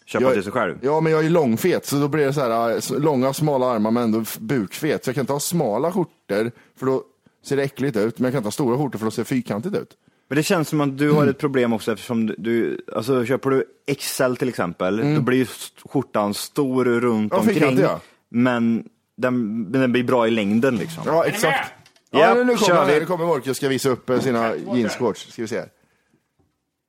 Köpa 0.06 0.24
Jag- 0.24 0.32
till 0.34 0.42
sig 0.42 0.52
själv. 0.52 0.78
Ja, 0.82 1.00
men 1.00 1.12
jag 1.12 1.24
är 1.26 1.30
långfet, 1.30 1.86
så 1.86 1.96
då 1.96 2.08
blir 2.08 2.26
det 2.26 2.32
så 2.32 2.40
här 2.40 2.80
så 2.80 2.98
långa 2.98 3.32
smala 3.32 3.66
armar 3.66 3.90
men 3.90 4.02
ändå 4.02 4.24
bukfet. 4.38 5.04
Så 5.04 5.08
jag 5.08 5.14
kan 5.14 5.22
inte 5.22 5.32
ha 5.32 5.40
smala 5.40 5.92
skjortor, 5.92 6.50
för 6.78 6.86
då 6.86 7.02
ser 7.44 7.56
det 7.56 7.62
äckligt 7.62 7.96
ut. 7.96 8.18
Men 8.18 8.24
jag 8.24 8.32
kan 8.32 8.38
inte 8.38 8.46
ha 8.46 8.52
stora 8.52 8.76
skjortor, 8.78 8.98
för 8.98 9.04
då 9.06 9.10
ser 9.10 9.22
det 9.22 9.26
fyrkantigt 9.28 9.76
ut. 9.76 9.96
Men 10.28 10.36
det 10.36 10.42
känns 10.42 10.68
som 10.68 10.80
att 10.80 10.98
du 10.98 11.10
har 11.10 11.26
ett 11.26 11.38
problem 11.38 11.72
också 11.72 11.92
eftersom 11.92 12.26
du- 12.26 12.34
du, 12.38 12.80
alltså 12.94 13.24
köper 13.24 13.50
du 13.50 13.64
XL 13.98 14.34
till 14.36 14.48
exempel, 14.48 15.14
då 15.14 15.20
blir 15.20 15.48
skjortan 15.88 16.34
stor 16.34 16.84
runt 16.84 17.32
Ja, 17.32 17.38
omkring. 17.38 17.78
ja. 17.78 18.00
Men 18.28 18.88
den, 19.16 19.62
men 19.62 19.80
den 19.80 19.92
blir 19.92 20.04
bra 20.04 20.26
i 20.28 20.30
längden 20.30 20.76
liksom. 20.76 21.02
Ja, 21.06 21.24
exakt. 21.24 21.72
Ja, 22.10 22.20
Ja, 22.20 22.44
nu, 22.44 22.56
kommer 22.56 22.74
han. 22.74 22.86
vi. 22.86 23.00
Nu 23.00 23.06
kommer 23.06 23.48
och 23.48 23.56
ska 23.56 23.68
visa 23.68 23.88
upp 23.88 24.10
eh, 24.10 24.20
sina 24.20 24.56
jeansshorts. 24.56 25.32
Ska 25.32 25.42
vi 25.42 25.48
se. 25.48 25.58
här. 25.58 25.68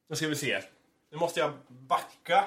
Nu 0.10 0.16
ska 0.16 0.28
vi 0.28 0.36
se. 0.36 0.58
Nu 1.12 1.18
måste 1.18 1.40
jag 1.40 1.52
backa. 1.90 2.44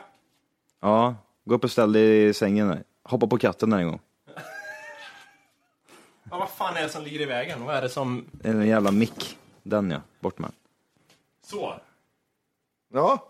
Ja, 0.81 1.15
gå 1.45 1.55
upp 1.55 1.65
och 1.65 1.71
ställ 1.71 1.93
dig 1.93 2.25
i 2.29 2.35
sängen. 2.35 2.69
där. 2.69 2.83
Hoppa 3.03 3.27
på 3.27 3.39
katten 3.39 3.71
där 3.71 3.79
en 3.79 3.87
gång. 3.89 4.01
Ja, 6.31 6.39
vad 6.39 6.51
fan 6.51 6.77
är 6.77 6.83
det 6.83 6.89
som 6.89 7.03
ligger 7.05 7.21
i 7.21 7.25
vägen? 7.25 7.65
Vad 7.65 7.77
är 7.77 7.83
det 7.83 7.89
som... 7.89 8.25
Det 8.33 8.49
är 8.49 8.53
en 8.55 8.67
jävla 8.69 8.91
mick. 8.91 9.39
Den 9.63 9.91
ja, 9.91 10.01
bort 10.21 10.39
med. 10.39 10.53
Så. 11.47 11.75
Ja, 12.93 13.27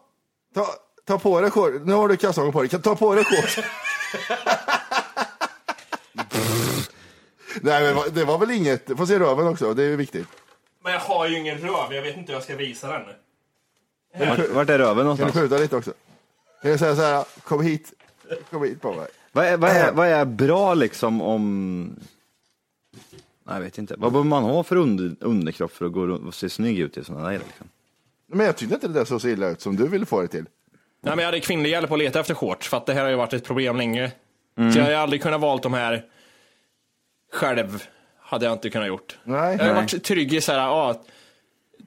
ta, 0.55 0.67
ta 1.05 1.19
på 1.19 1.41
dig 1.41 1.51
shorts. 1.51 1.77
Nu 1.85 1.93
har 1.93 2.09
du 2.09 2.17
kalsonger 2.17 2.53
på 2.53 2.61
dig. 2.61 2.69
Kan- 2.69 2.83
Ta 2.83 2.97
på 2.97 3.15
dig 3.15 3.25
shorts. 3.25 3.59
Nej, 7.63 7.95
men 7.95 8.15
det 8.15 8.25
var 8.25 8.39
väl 8.39 8.51
inget. 8.51 8.87
Får 8.97 9.07
se 9.07 9.19
röven 9.19 9.47
också. 9.47 9.75
Det 9.75 9.83
är 9.83 9.87
ju 9.89 9.97
viktigt. 9.97 10.29
Men 10.83 10.93
jag 10.93 11.01
har 11.01 11.27
ju 11.29 11.39
ingen 11.39 11.59
röv, 11.59 11.93
jag 11.93 12.03
vet 12.03 12.17
inte 12.17 12.33
hur 12.33 12.37
jag 12.37 12.43
ska 12.43 12.57
visa 12.57 12.89
den. 12.99 13.03
Vart, 14.29 14.49
vart 14.49 14.69
är 14.71 14.79
röven 14.79 14.89
Kan 14.89 14.97
du 14.97 15.03
någonstans? 15.03 15.33
skjuta 15.35 15.57
lite 15.59 15.77
också? 15.77 15.93
Jag 16.63 16.79
säga 16.79 16.97
så 16.97 17.03
här, 17.03 17.25
kom 17.45 17.63
hit. 17.63 17.93
Kom 18.51 18.65
hit 18.65 18.81
på 18.81 18.93
mig. 18.93 19.07
Vad 19.33 19.45
är, 19.45 19.57
vad, 19.57 19.71
är, 19.71 19.93
vad 19.93 20.09
är 20.09 20.25
bra 20.25 20.75
liksom 20.75 21.23
om... 21.23 21.97
Nej, 23.45 23.57
jag 23.57 23.61
vet 23.61 23.79
inte. 23.79 23.95
Vad 23.99 24.13
behöver 24.13 24.29
man 24.29 24.43
ha 24.43 24.63
för 24.63 24.77
under, 24.77 25.17
underkropp 25.21 25.73
för 25.73 25.85
att 25.85 25.93
gå 25.93 26.01
och 26.01 26.35
se 26.35 26.49
snygg 26.49 26.79
ut 26.79 26.97
i 26.97 27.05
sådana 27.05 27.29
där 27.29 27.39
liksom? 27.39 27.69
Men 28.27 28.47
jag 28.47 28.57
tyckte 28.57 28.75
inte 28.75 28.89
det 28.89 28.95
där 28.95 29.05
såg 29.05 29.21
så 29.21 29.29
illa 29.29 29.49
ut 29.49 29.61
som 29.61 29.77
du 29.77 29.89
ville 29.89 30.07
få 30.07 30.23
det 30.23 30.29
till. 30.29 30.45
Nej, 31.03 31.17
men 31.17 31.19
jag 31.19 31.27
hade 31.27 31.41
kvinnlig 31.41 31.71
hjälp 31.71 31.93
att 31.93 31.99
leta 31.99 32.21
efter 32.21 32.35
shorts, 32.35 32.69
för 32.69 32.77
att 32.77 32.87
det 32.87 32.95
här 32.95 33.03
har 33.03 33.11
ju 33.11 33.17
varit 33.17 33.33
ett 33.33 33.45
problem 33.45 33.77
länge. 33.77 34.13
Så 34.57 34.79
jag 34.79 34.85
hade 34.85 34.99
aldrig 34.99 35.23
kunnat 35.23 35.41
valt 35.41 35.63
de 35.63 35.73
här 35.73 36.05
själv. 37.33 37.85
Hade 38.19 38.45
jag 38.45 38.53
inte 38.53 38.71
kunnat 38.71 38.89
gjort. 38.89 39.19
Nej. 39.25 39.57
Jag 39.59 39.67
har 39.67 39.75
varit 39.75 40.05
trygg 40.05 40.35
i 40.35 40.41
så 40.41 40.53
här, 40.53 40.59
ja, 40.59 41.03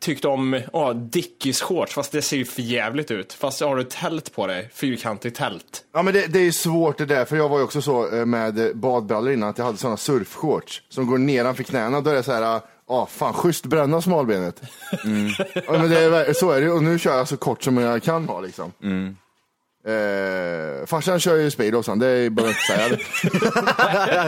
tyckt 0.04 0.26
om 0.26 0.62
ja, 0.74 0.94
Dickies 0.94 1.62
shorts, 1.62 1.94
fast 1.94 2.12
det 2.12 2.22
ser 2.22 2.38
ju 2.38 2.46
för 2.46 2.62
jävligt 2.62 3.12
ut. 3.12 3.34
Fast 3.34 3.62
har 3.62 3.76
du 3.76 3.84
tält 3.84 4.36
på 4.36 4.48
dig, 4.48 4.70
fyrkantigt 4.74 5.38
tält. 5.38 5.84
Ja 5.94 6.02
men 6.02 6.13
det, 6.13 6.28
det 6.28 6.39
är 6.39 6.52
svårt 6.52 6.98
det 6.98 7.06
där, 7.06 7.26
för 7.26 7.36
jag 7.36 7.50
var 7.50 7.58
ju 7.58 7.63
också 7.63 7.82
så 7.82 8.16
eh, 8.16 8.26
med 8.26 8.72
badbrallor 8.76 9.34
innan, 9.34 9.50
att 9.50 9.58
jag 9.58 9.66
hade 9.66 9.78
sådana 9.78 9.98
surfshorts 9.98 10.82
som 10.89 11.08
går 11.08 11.18
nedanför 11.18 11.63
knäna. 11.63 12.02
Då 12.02 12.10
är 12.10 12.13
det 12.16 12.24
så 12.24 12.32
här, 12.32 12.62
ja 12.88 13.06
fan 13.06 13.34
schysst 13.34 13.66
bränna 13.66 14.02
smalbenet. 14.02 14.62
Ja, 15.54 15.72
men 15.72 15.89
det 15.89 16.00
är, 16.00 16.34
så 16.34 16.52
är 16.52 16.62
det 16.62 16.72
och 16.72 16.84
nu 16.84 17.00
kör 17.00 17.18
jag 17.18 17.28
så 17.28 17.38
kort 17.38 17.63
som 17.63 17.78
jag 17.78 18.04
kan 18.04 18.28
ha 18.28 18.42
liksom. 18.42 18.72
Eh, 19.88 20.86
farsan 20.86 21.20
kör 21.20 21.36
ju 21.36 21.52
Speedosan, 21.52 22.00
det 22.00 22.30
behöver 22.30 22.42
jag 22.42 22.50
inte 22.50 23.00
säga. 23.00 23.00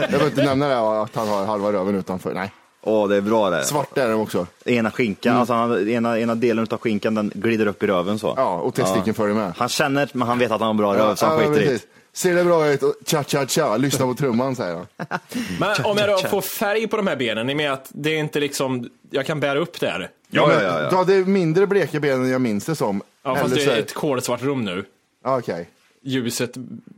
jag 0.00 0.10
behöver 0.10 0.26
inte 0.26 0.44
nämna 0.44 0.68
det, 0.68 1.02
att 1.02 1.14
han 1.16 1.28
har 1.28 1.46
halva 1.46 1.72
röven 1.72 1.94
utanför. 1.94 2.34
Nej, 2.34 2.52
Åh, 2.86 3.08
det 3.08 3.16
är 3.16 3.20
bra 3.20 3.50
det. 3.50 3.64
svart 3.64 3.98
är 3.98 4.08
den 4.08 4.16
också. 4.16 4.46
Ena 4.64 4.90
skinkan, 4.90 5.36
alltså 5.36 5.54
han, 5.54 5.88
ena, 5.88 6.18
ena 6.18 6.34
delen 6.34 6.66
av 6.70 6.78
skinkan 6.78 7.14
den 7.14 7.32
glider 7.34 7.66
upp 7.66 7.82
i 7.82 7.86
röven 7.86 8.18
så. 8.18 8.34
Ja, 8.36 8.60
och 8.60 8.74
testikeln 8.74 9.14
följer 9.14 9.34
med. 9.34 9.52
Han 9.56 9.68
känner, 9.68 10.08
men 10.12 10.28
han 10.28 10.38
vet 10.38 10.50
att 10.50 10.60
han 10.60 10.66
har 10.66 10.74
bra 10.74 10.94
röv 10.94 11.14
så 11.14 11.26
han 11.26 11.42
Ja, 11.42 11.48
skiter 11.48 11.62
i 11.62 11.68
det. 11.68 11.86
Ser 12.12 12.34
det 12.34 12.44
bra 12.44 12.68
ut? 12.68 12.82
Cha 13.06 13.24
cha 13.24 13.46
cha, 13.46 13.76
lyssna 13.76 14.06
på 14.06 14.14
trumman 14.14 14.56
säger 14.56 14.74
han. 14.74 14.86
Men 15.60 15.84
om 15.84 15.96
jag 15.96 16.08
då 16.08 16.28
får 16.28 16.40
färg 16.40 16.86
på 16.86 16.96
de 16.96 17.06
här 17.06 17.16
benen, 17.16 17.50
i 17.50 17.52
och 17.52 17.56
med 17.56 17.72
att 17.72 17.88
det 17.88 18.10
är 18.10 18.18
inte 18.18 18.40
liksom, 18.40 18.90
jag 19.10 19.26
kan 19.26 19.40
bära 19.40 19.58
upp 19.58 19.80
det 19.80 19.88
här. 19.88 20.10
Ja, 20.30 20.46
men 20.46 20.56
ja, 20.56 20.62
ja, 20.62 20.82
ja. 20.82 20.90
Du 20.90 20.96
hade 20.96 21.14
mindre 21.24 21.66
bleka 21.66 22.00
ben 22.00 22.22
än 22.22 22.30
jag 22.30 22.40
minns 22.40 22.64
det 22.64 22.76
som. 22.76 23.02
Ja, 23.22 23.34
fast 23.34 23.54
Eller 23.54 23.66
det 23.66 23.72
är 23.72 23.78
ett 23.80 23.94
kolsvart 23.94 24.42
rum 24.42 24.64
nu. 24.64 24.84
Ja, 25.24 25.38
Okej. 25.38 25.68
Ljuset 26.02 26.50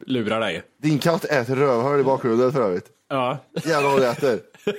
lurar 0.07 0.41
dig. 0.41 0.63
Din 0.83 0.99
katt 0.99 1.25
äter 1.25 1.57
rövhål 1.57 2.01
i 2.01 2.05
bakgrunden 2.05 2.53
för 2.53 2.63
övrigt. 2.63 2.87
Ja. 3.09 3.39
Jävlar 3.65 3.91
vad 3.91 4.01
det 4.01 4.09
äter. 4.09 4.41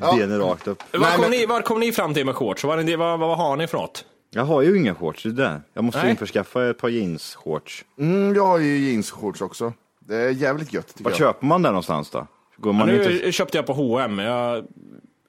Benen 0.00 0.38
rakt 0.40 0.68
upp. 0.68 0.82
Nej, 0.92 1.12
kom, 1.12 1.20
men- 1.20 1.30
ni, 1.30 1.46
vad 1.46 1.64
kom 1.64 1.80
ni 1.80 1.92
fram 1.92 2.14
till 2.14 2.26
med 2.26 2.34
shorts? 2.34 2.64
Vad, 2.64 2.90
vad, 2.98 3.18
vad 3.18 3.36
har 3.36 3.56
ni 3.56 3.66
för 3.66 3.78
något? 3.78 4.04
Jag 4.30 4.44
har 4.44 4.62
ju 4.62 4.78
inga 4.78 4.94
shorts, 4.94 5.22
det 5.22 5.28
är 5.28 5.32
det. 5.32 5.60
Jag 5.72 5.84
måste 5.84 6.00
Nej. 6.02 6.10
införskaffa 6.10 6.70
ett 6.70 6.78
par 6.78 6.88
jeans-shorts. 6.88 7.84
Mm, 7.98 8.34
jag 8.34 8.46
har 8.46 8.58
ju 8.58 8.78
jeansshorts 8.78 9.40
också. 9.40 9.72
Det 10.00 10.16
är 10.16 10.30
jävligt 10.30 10.72
gött 10.72 10.86
tycker 10.88 11.04
Var 11.04 11.10
jag. 11.10 11.18
köper 11.18 11.46
man 11.46 11.62
det 11.62 11.68
någonstans 11.68 12.10
då? 12.10 12.26
Går 12.56 12.72
man 12.72 12.86
nu 12.86 13.12
inte... 13.14 13.32
köpte 13.32 13.58
jag 13.58 13.66
på 13.66 13.72
H&M. 13.72 14.18
Jag 14.18 14.64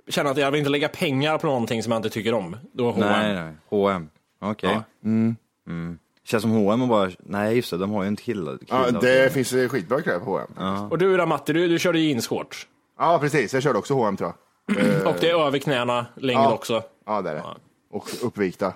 känner 0.09 0.31
att 0.31 0.37
jag 0.37 0.51
vill 0.51 0.59
inte 0.59 0.69
lägga 0.69 0.87
pengar 0.89 1.37
på 1.37 1.47
någonting 1.47 1.83
som 1.83 1.91
jag 1.91 1.99
inte 1.99 2.09
tycker 2.09 2.33
om. 2.33 2.57
Då 2.73 2.91
H&M. 2.91 3.09
Nej, 3.09 3.33
nej. 3.35 3.53
H&M. 3.69 4.09
Okej. 4.41 4.69
Ja. 4.73 4.83
Mm. 5.05 5.99
Känns 6.23 6.41
som 6.41 6.51
H&M 6.51 6.81
och 6.81 6.87
bara, 6.87 7.11
nej 7.19 7.55
just 7.55 7.71
det, 7.71 7.77
de 7.77 7.91
har 7.91 8.03
ju 8.03 8.07
en 8.07 8.15
kille. 8.15 8.57
Ja, 8.67 8.91
det 9.01 9.33
finns 9.33 9.49
skitbra 9.71 10.01
kläder 10.01 10.19
på 10.19 10.25
H&M. 10.25 10.91
Och 10.91 10.97
du 10.97 11.17
då 11.17 11.25
Matte, 11.25 11.53
du, 11.53 11.67
du 11.67 11.79
körde 11.79 11.99
jeansshorts. 11.99 12.67
Ja, 12.97 13.19
precis. 13.19 13.53
Jag 13.53 13.63
körde 13.63 13.79
också 13.79 13.93
H&M 13.93 14.17
tror 14.17 14.33
jag. 14.67 15.05
Och 15.07 15.15
det 15.19 15.29
är 15.29 15.45
över 15.47 15.59
knäna, 15.59 16.05
längd 16.15 16.39
Ja. 16.39 16.53
också. 16.53 16.83
Ja, 17.05 17.21
det 17.21 17.29
är 17.29 17.35
det. 17.35 17.43
Och 17.91 18.09
uppvikta. 18.21 18.73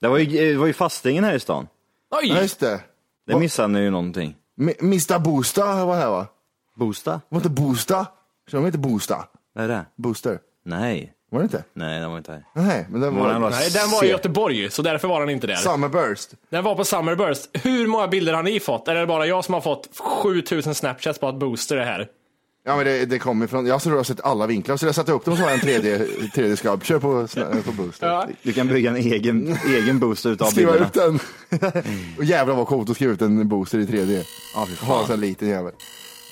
Det 0.00 0.08
var 0.08 0.18
ju, 0.18 0.52
det 0.52 0.56
var 0.58 0.66
ju 0.66 0.72
fastingen 0.72 1.24
här 1.24 1.34
i 1.34 1.40
stan. 1.40 1.68
Oj! 2.10 2.28
Ja, 2.28 2.40
just 2.40 2.60
det. 2.60 2.80
Det 3.26 3.36
missade 3.38 3.68
ni 3.68 3.80
ju 3.80 3.90
någonting. 3.90 4.36
M- 4.60 4.70
Mr 4.80 5.18
Boosta 5.18 5.84
var 5.84 5.96
här 5.96 6.10
va? 6.10 6.26
Boosta? 6.76 7.20
Var 7.28 7.38
inte 7.38 7.48
Boosta? 7.50 8.06
Så 8.50 8.56
de 8.56 8.64
heter 8.64 8.78
Boosta? 8.78 9.24
Vad 9.54 9.64
är 9.64 9.68
det? 9.68 9.84
Booster? 9.96 10.38
Nej. 10.64 11.12
Var 11.30 11.38
det 11.38 11.42
inte? 11.42 11.64
Nej, 11.72 12.00
den 12.00 12.10
var 12.10 12.18
inte 12.18 12.32
här. 12.32 12.44
Nej, 12.54 12.86
men 12.90 13.00
den 13.00 13.16
Var 13.16 13.50
Nej, 13.50 13.70
den 13.70 13.90
var 13.90 14.04
i 14.04 14.08
Göteborg, 14.08 14.70
så 14.70 14.82
därför 14.82 15.08
var 15.08 15.20
den 15.20 15.30
inte 15.30 15.46
där. 15.46 15.54
Summerburst. 15.54 16.30
Den 16.50 16.64
var 16.64 16.74
på 16.74 16.84
Summerburst. 16.84 17.48
Hur 17.52 17.86
många 17.86 18.08
bilder 18.08 18.32
har 18.34 18.42
ni 18.42 18.60
fått? 18.60 18.88
Eller 18.88 18.96
är 18.96 19.00
det 19.00 19.06
bara 19.06 19.26
jag 19.26 19.44
som 19.44 19.54
har 19.54 19.60
fått 19.60 19.88
7000 20.22 20.74
snapchats 20.74 21.18
på 21.18 21.28
att 21.28 21.34
Booster 21.38 21.76
är 21.76 21.84
här? 21.84 22.08
Ja 22.64 22.76
men 22.76 22.84
det, 22.84 23.06
det 23.06 23.18
kommer 23.18 23.44
ifrån, 23.44 23.66
jag 23.66 23.82
tror 23.82 23.94
jag 23.94 23.98
har 23.98 24.04
sett 24.04 24.20
alla 24.20 24.46
vinklar 24.46 24.76
så 24.76 24.86
jag 24.86 24.94
satte 24.94 25.12
upp 25.12 25.24
dem 25.24 25.36
så 25.36 25.42
har 25.42 25.48
jag 25.50 25.54
en 25.54 25.60
tredje, 25.64 26.06
tredje 26.34 26.56
skabb. 26.56 26.84
Kör 26.84 26.98
på, 26.98 27.08
snö- 27.22 27.62
på 27.62 27.72
booster. 27.72 28.06
Ja. 28.06 28.26
Du 28.42 28.52
kan 28.52 28.68
bygga 28.68 28.90
en 28.90 28.96
egen, 28.96 29.56
egen 29.68 29.98
booster 29.98 30.30
utav 30.30 30.44
Skriva 30.46 30.72
bilderna. 30.72 30.86
ut 30.86 30.92
den. 30.92 31.20
och 32.18 32.24
jävlar 32.24 32.54
vad 32.54 32.66
coolt 32.66 32.90
att 32.90 32.96
skriva 32.96 33.12
ut 33.12 33.22
en 33.22 33.48
booster 33.48 33.78
i 33.78 33.84
3D. 33.86 34.22
Ja, 34.54 34.66
fy 34.68 34.86
Ha 34.86 34.92
en 34.94 34.98
fan. 34.98 35.06
sån 35.06 35.14
här 35.20 35.26
liten 35.26 35.48
jävel. 35.48 35.72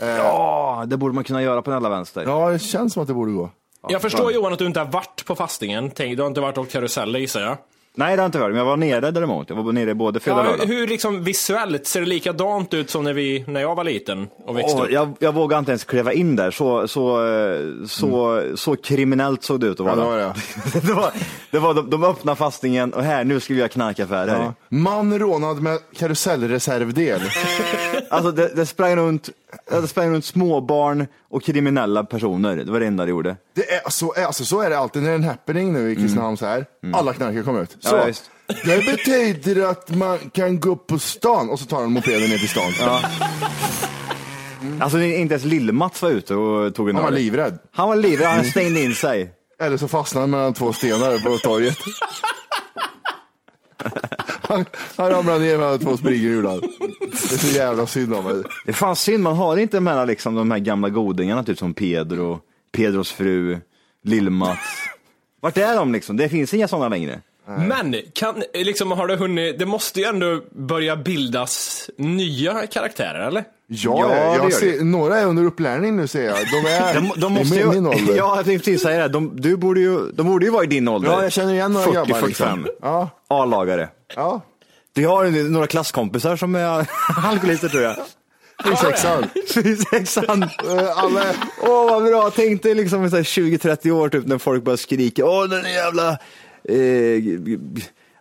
Ja, 0.00 0.84
det 0.86 0.96
borde 0.96 1.14
man 1.14 1.24
kunna 1.24 1.42
göra 1.42 1.62
på 1.62 1.70
den 1.70 1.76
alla 1.76 1.88
vänster. 1.88 2.22
Ja 2.26 2.50
det 2.50 2.58
känns 2.58 2.92
som 2.92 3.02
att 3.02 3.08
det 3.08 3.14
borde 3.14 3.32
gå. 3.32 3.50
Jag 3.88 4.02
förstår 4.02 4.32
Johan 4.32 4.52
att 4.52 4.58
du 4.58 4.66
inte 4.66 4.80
har 4.80 4.86
varit 4.86 5.24
på 5.26 5.34
fastingen. 5.34 5.90
Tänk, 5.90 6.16
du 6.16 6.22
har 6.22 6.28
inte 6.28 6.40
varit 6.40 6.58
och 6.58 6.70
karuseller 6.70 7.18
gissar 7.18 7.40
jag. 7.40 7.56
Nej, 7.94 8.06
det 8.16 8.22
har 8.22 8.24
jag 8.24 8.28
inte 8.28 8.38
varit, 8.38 8.50
men 8.52 8.58
jag 8.58 8.64
var 8.64 8.76
nere 8.76 9.10
däremot. 9.10 9.48
Jag 9.50 9.56
var 9.62 9.72
nere 9.72 9.94
både 9.94 10.20
fredag 10.20 10.40
och 10.40 10.46
Ja, 10.46 10.50
lördag. 10.50 10.66
hur 10.66 10.86
liksom 10.86 11.24
visuellt, 11.24 11.86
ser 11.86 12.00
det 12.00 12.06
likadant 12.06 12.74
ut 12.74 12.90
som 12.90 13.04
när, 13.04 13.12
vi, 13.12 13.44
när 13.48 13.60
jag 13.60 13.74
var 13.74 13.84
liten 13.84 14.28
och 14.46 14.56
växte 14.58 14.78
Åh, 14.78 14.84
upp? 14.84 14.90
jag, 14.90 15.12
jag 15.18 15.34
vågade 15.34 15.58
inte 15.58 15.70
ens 15.70 15.84
kliva 15.84 16.12
in 16.12 16.36
där, 16.36 16.50
så, 16.50 16.88
så, 16.88 17.26
eh, 17.26 17.60
så, 17.86 18.42
så 18.54 18.76
kriminellt 18.76 19.42
såg 19.42 19.60
det 19.60 19.66
ut 19.66 19.80
att 19.80 19.86
Ja, 19.86 19.94
vara. 19.94 20.16
det 20.16 20.24
var 20.24 20.32
det. 20.72 20.80
det 20.86 20.92
var, 20.94 21.12
det 21.50 21.58
var, 21.58 21.74
de, 21.74 21.90
de 21.90 22.04
öppnade 22.04 22.36
fastingen 22.36 22.92
och 22.92 23.02
här, 23.02 23.24
nu 23.24 23.40
ska 23.40 23.52
vi 23.54 23.58
göra 23.60 23.68
knarkaffärer. 23.68 24.42
Ja. 24.42 24.54
Man 24.68 25.18
rånad 25.18 25.62
med 25.62 25.78
karusellreservdel. 25.96 27.20
Alltså 28.10 28.30
det, 28.32 28.48
det, 28.56 28.66
sprang 28.66 28.96
runt, 28.96 29.30
det 29.70 29.88
sprang 29.88 30.10
runt 30.10 30.24
småbarn 30.24 31.06
och 31.30 31.42
kriminella 31.42 32.04
personer. 32.04 32.56
Det 32.56 32.72
var 32.72 32.80
det 32.80 32.86
enda 32.86 33.04
det 33.04 33.10
gjorde. 33.10 33.36
Det 33.54 33.72
är, 33.74 33.90
så, 33.90 34.12
alltså, 34.26 34.44
så 34.44 34.60
är 34.60 34.70
det 34.70 34.78
alltid 34.78 35.02
när 35.02 35.08
det 35.08 35.14
är 35.14 35.18
en 35.18 35.24
happening 35.24 35.72
nu 35.72 35.90
i 35.92 35.96
Kristinehamn 35.96 36.36
så 36.36 36.46
här. 36.46 36.66
Alla 36.94 37.12
knarkare 37.12 37.42
kommer 37.42 37.62
ut. 37.62 37.76
Så. 37.80 37.96
Ja, 37.96 38.04
visst. 38.04 38.30
det 38.64 38.84
betyder 38.86 39.66
att 39.70 39.90
man 39.94 40.18
kan 40.18 40.60
gå 40.60 40.76
på 40.76 40.98
stan 40.98 41.50
och 41.50 41.58
så 41.60 41.66
tar 41.66 41.82
de 41.82 41.92
mopeden 41.92 42.30
ner 42.30 42.38
till 42.38 42.48
stan. 42.48 42.72
Alltså 44.80 45.00
inte 45.00 45.34
ens 45.34 45.44
Lill-Mats 45.44 46.02
var 46.02 46.10
ute 46.10 46.34
och 46.34 46.74
tog 46.74 46.88
en 46.88 46.94
Han 46.96 47.04
var 47.04 47.10
öl. 47.10 47.16
livrädd. 47.18 47.58
Han 47.72 47.88
var 47.88 47.96
livrädd, 47.96 48.28
han 48.28 48.44
stängde 48.44 48.80
in 48.82 48.94
sig. 48.94 49.30
Eller 49.60 49.76
så 49.76 49.88
fastnade 49.88 50.22
han 50.22 50.30
mellan 50.30 50.54
två 50.54 50.72
stenar 50.72 51.18
på 51.18 51.38
torget. 51.38 51.76
Han, 54.42 54.64
han 54.96 55.10
ramlade 55.10 55.38
ner 55.38 55.58
mellan 55.58 55.78
två 55.78 55.96
springor 55.96 56.32
gjorde 56.32 56.48
han. 56.48 56.60
Det 56.60 57.34
är 57.34 57.38
så 57.38 57.56
jävla 57.56 57.86
synd 57.86 58.14
om 58.14 58.24
mig. 58.24 58.42
Det 58.64 58.70
är 58.70 58.74
fan 58.74 58.96
synd, 58.96 59.22
man 59.22 59.36
har 59.36 59.56
inte 59.56 59.80
mellan 59.80 60.06
liksom 60.06 60.34
de 60.34 60.50
här 60.50 60.58
gamla 60.58 60.88
godingarna, 60.88 61.44
typ 61.44 61.58
som 61.58 61.74
Pedro, 61.74 62.40
Pedros 62.72 63.12
fru, 63.12 63.58
Lill-Mats. 64.04 64.58
Vart 65.40 65.56
är 65.56 65.76
de 65.76 65.92
liksom? 65.92 66.16
Det 66.16 66.28
finns 66.28 66.54
inga 66.54 66.68
sådana 66.68 66.88
längre. 66.88 67.20
Men, 67.46 67.96
kan, 68.12 68.42
liksom, 68.54 68.90
har 68.90 69.06
det 69.06 69.16
hunnit, 69.16 69.58
det 69.58 69.66
måste 69.66 70.00
ju 70.00 70.06
ändå 70.06 70.40
börja 70.50 70.96
bildas 70.96 71.90
nya 71.96 72.66
karaktärer, 72.66 73.26
eller? 73.26 73.44
Ja, 73.70 74.14
Ja, 74.14 74.34
jag 74.36 74.52
ser, 74.52 74.84
några 74.84 75.18
är 75.20 75.26
under 75.26 75.44
upplärning 75.44 75.96
nu 75.96 76.06
ser 76.06 76.22
jag. 76.24 76.36
De 76.36 76.56
är, 76.70 76.94
De, 77.14 77.20
de 77.20 77.32
måste 77.32 77.54
i 77.54 77.58
ju, 77.58 77.68
min 77.68 77.86
ålder. 77.86 78.16
ja, 78.16 78.36
jag 78.36 78.44
tänkte 78.44 78.64
precis 78.64 78.82
säga 78.82 79.02
det. 79.02 79.08
De, 79.08 79.32
du 79.36 79.56
borde 79.56 79.80
ju, 79.80 80.12
de 80.12 80.26
borde 80.26 80.44
ju 80.46 80.50
vara 80.52 80.64
i 80.64 80.66
din 80.66 80.88
ålder. 80.88 81.10
Ja, 81.10 81.22
jag 81.22 81.32
känner 81.32 81.52
igen 81.54 81.72
några 81.72 81.84
40, 81.86 81.94
grabbar. 81.96 82.20
45. 82.20 82.58
Liksom. 82.58 82.74
Ja, 82.82 83.10
A-lagare. 83.28 83.88
ja. 84.16 84.40
Du 84.92 85.06
har 85.06 85.50
några 85.50 85.66
klasskompisar 85.66 86.36
som 86.36 86.54
är 86.54 86.64
alkoholister 87.24 87.68
tror 87.68 87.82
jag. 87.82 87.96
I 88.72 88.76
sexan. 88.76 89.24
I 89.64 89.76
sexan. 89.76 90.42
Eh, 90.42 90.98
Alla. 90.98 91.22
Åh 91.62 91.90
vad 91.90 92.04
bra, 92.04 92.30
tänk 92.36 92.62
dig 92.62 92.74
liksom 92.74 93.04
i 93.04 93.10
så 93.10 93.16
här 93.16 93.22
20-30 93.22 93.90
år 93.90 94.08
typ 94.08 94.26
när 94.26 94.38
folk 94.38 94.64
bara 94.64 94.76
skriker 94.76 95.24
åh 95.24 95.44
den 95.48 95.64
jävla 95.72 96.10
eh, 96.68 97.22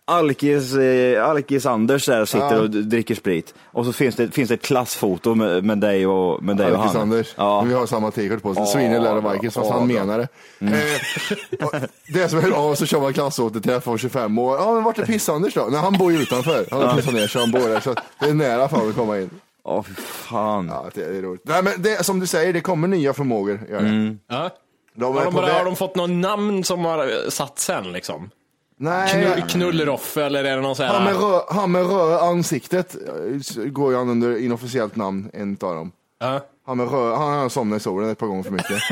Alkis, 0.08 0.74
eh, 0.74 1.28
Alkis 1.28 1.66
Anders 1.66 2.06
där 2.06 2.24
sitter 2.24 2.54
Ja. 2.54 2.60
och 2.60 2.70
dricker 2.70 3.14
sprit. 3.14 3.54
Och 3.64 3.84
så 3.86 3.92
finns 3.92 4.16
det, 4.16 4.30
finns 4.30 4.48
det 4.48 4.54
ett 4.54 4.62
klassfoto 4.62 5.34
med, 5.34 5.64
med 5.64 5.78
dig 5.78 6.06
och, 6.06 6.42
med 6.42 6.56
dig 6.56 6.72
och 6.72 6.78
Alkis 6.78 6.92
han. 6.92 7.02
Anders. 7.02 7.34
Ja. 7.36 7.60
Vi 7.60 7.74
har 7.74 7.86
samma 7.86 8.10
t-shirt 8.10 8.42
på 8.42 8.48
oss. 8.48 8.56
Ja, 8.60 8.66
Sweeney 8.66 9.00
Lära 9.00 9.32
Vikings, 9.32 9.54
fast 9.54 9.70
ja, 9.70 9.78
han 9.78 9.86
menar 9.88 10.18
det. 10.18 10.28
Eh, 10.66 11.66
och 11.66 11.72
det 12.08 12.28
som 12.28 12.38
är 12.38 12.42
bra, 12.42 12.76
så 12.76 12.86
kör 12.86 13.00
man 13.00 13.12
klassåterträff 13.12 13.88
om 13.88 13.98
25 13.98 14.38
år. 14.38 14.56
Ja, 14.56 14.74
men 14.74 14.82
vart 14.84 14.98
är 14.98 15.04
Piss-Anders 15.04 15.54
då? 15.54 15.68
Nej, 15.70 15.80
han 15.80 15.92
bor 15.98 16.12
ju 16.12 16.18
utanför. 16.22 16.66
Han 16.70 16.82
har 16.82 16.96
pissat 16.96 17.14
ner 17.14 17.26
så 17.26 17.38
han 17.40 17.50
bor 17.50 17.68
där. 17.68 17.80
Så 17.80 17.94
det 18.20 18.26
är 18.26 18.34
nära 18.34 18.68
fan 18.68 18.88
att 18.88 18.96
komma 18.96 19.18
in. 19.18 19.30
Åh 19.64 19.82
fy 19.82 19.94
fan. 20.02 20.68
Ja, 20.68 20.90
det 20.94 21.02
är 21.04 21.22
roligt. 21.22 21.42
Nej, 21.44 21.62
men 21.62 21.72
det, 21.82 22.04
som 22.04 22.20
du 22.20 22.26
säger, 22.26 22.52
det 22.52 22.60
kommer 22.60 22.88
nya 22.88 23.12
förmågor. 23.14 23.60
Gör 23.70 23.80
det. 23.82 24.16
Ja. 24.28 24.50
De 24.94 25.14
Har 25.16 25.24
de, 25.24 25.34
bara, 25.34 25.52
har 25.52 25.64
de 25.64 25.76
fått 25.76 25.96
någon 25.96 26.20
namn 26.20 26.64
som 26.64 26.84
har 26.84 26.98
eh, 26.98 27.28
satt 27.28 27.58
sen 27.58 27.92
liksom? 27.92 28.30
Nej, 28.80 29.12
Knull, 29.12 29.48
Knulleroff 29.48 30.16
eller 30.16 30.44
är 30.44 30.56
det 30.56 30.62
någon 30.62 30.76
sån 30.76 30.86
han 30.86 31.04
med, 31.04 31.14
här... 31.14 31.20
rö, 31.20 31.40
han 31.48 31.72
med 31.72 31.86
röda 31.86 32.20
ansiktet 32.20 32.96
eh, 33.56 33.64
går 33.64 33.92
ju 33.92 33.98
han 33.98 34.08
under 34.08 34.38
inofficiellt 34.38 34.96
namn, 34.96 35.30
en 35.32 35.56
av 35.60 35.74
dem. 35.74 35.92
Ja. 36.20 36.40
Han, 36.66 36.76
med 36.76 36.90
rö, 36.90 37.14
han 37.14 37.38
har 37.38 37.48
somnat 37.48 37.76
i 37.80 37.82
solen 37.82 38.10
ett 38.10 38.18
par 38.18 38.26
gånger 38.26 38.42
för 38.42 38.50
mycket. 38.50 38.82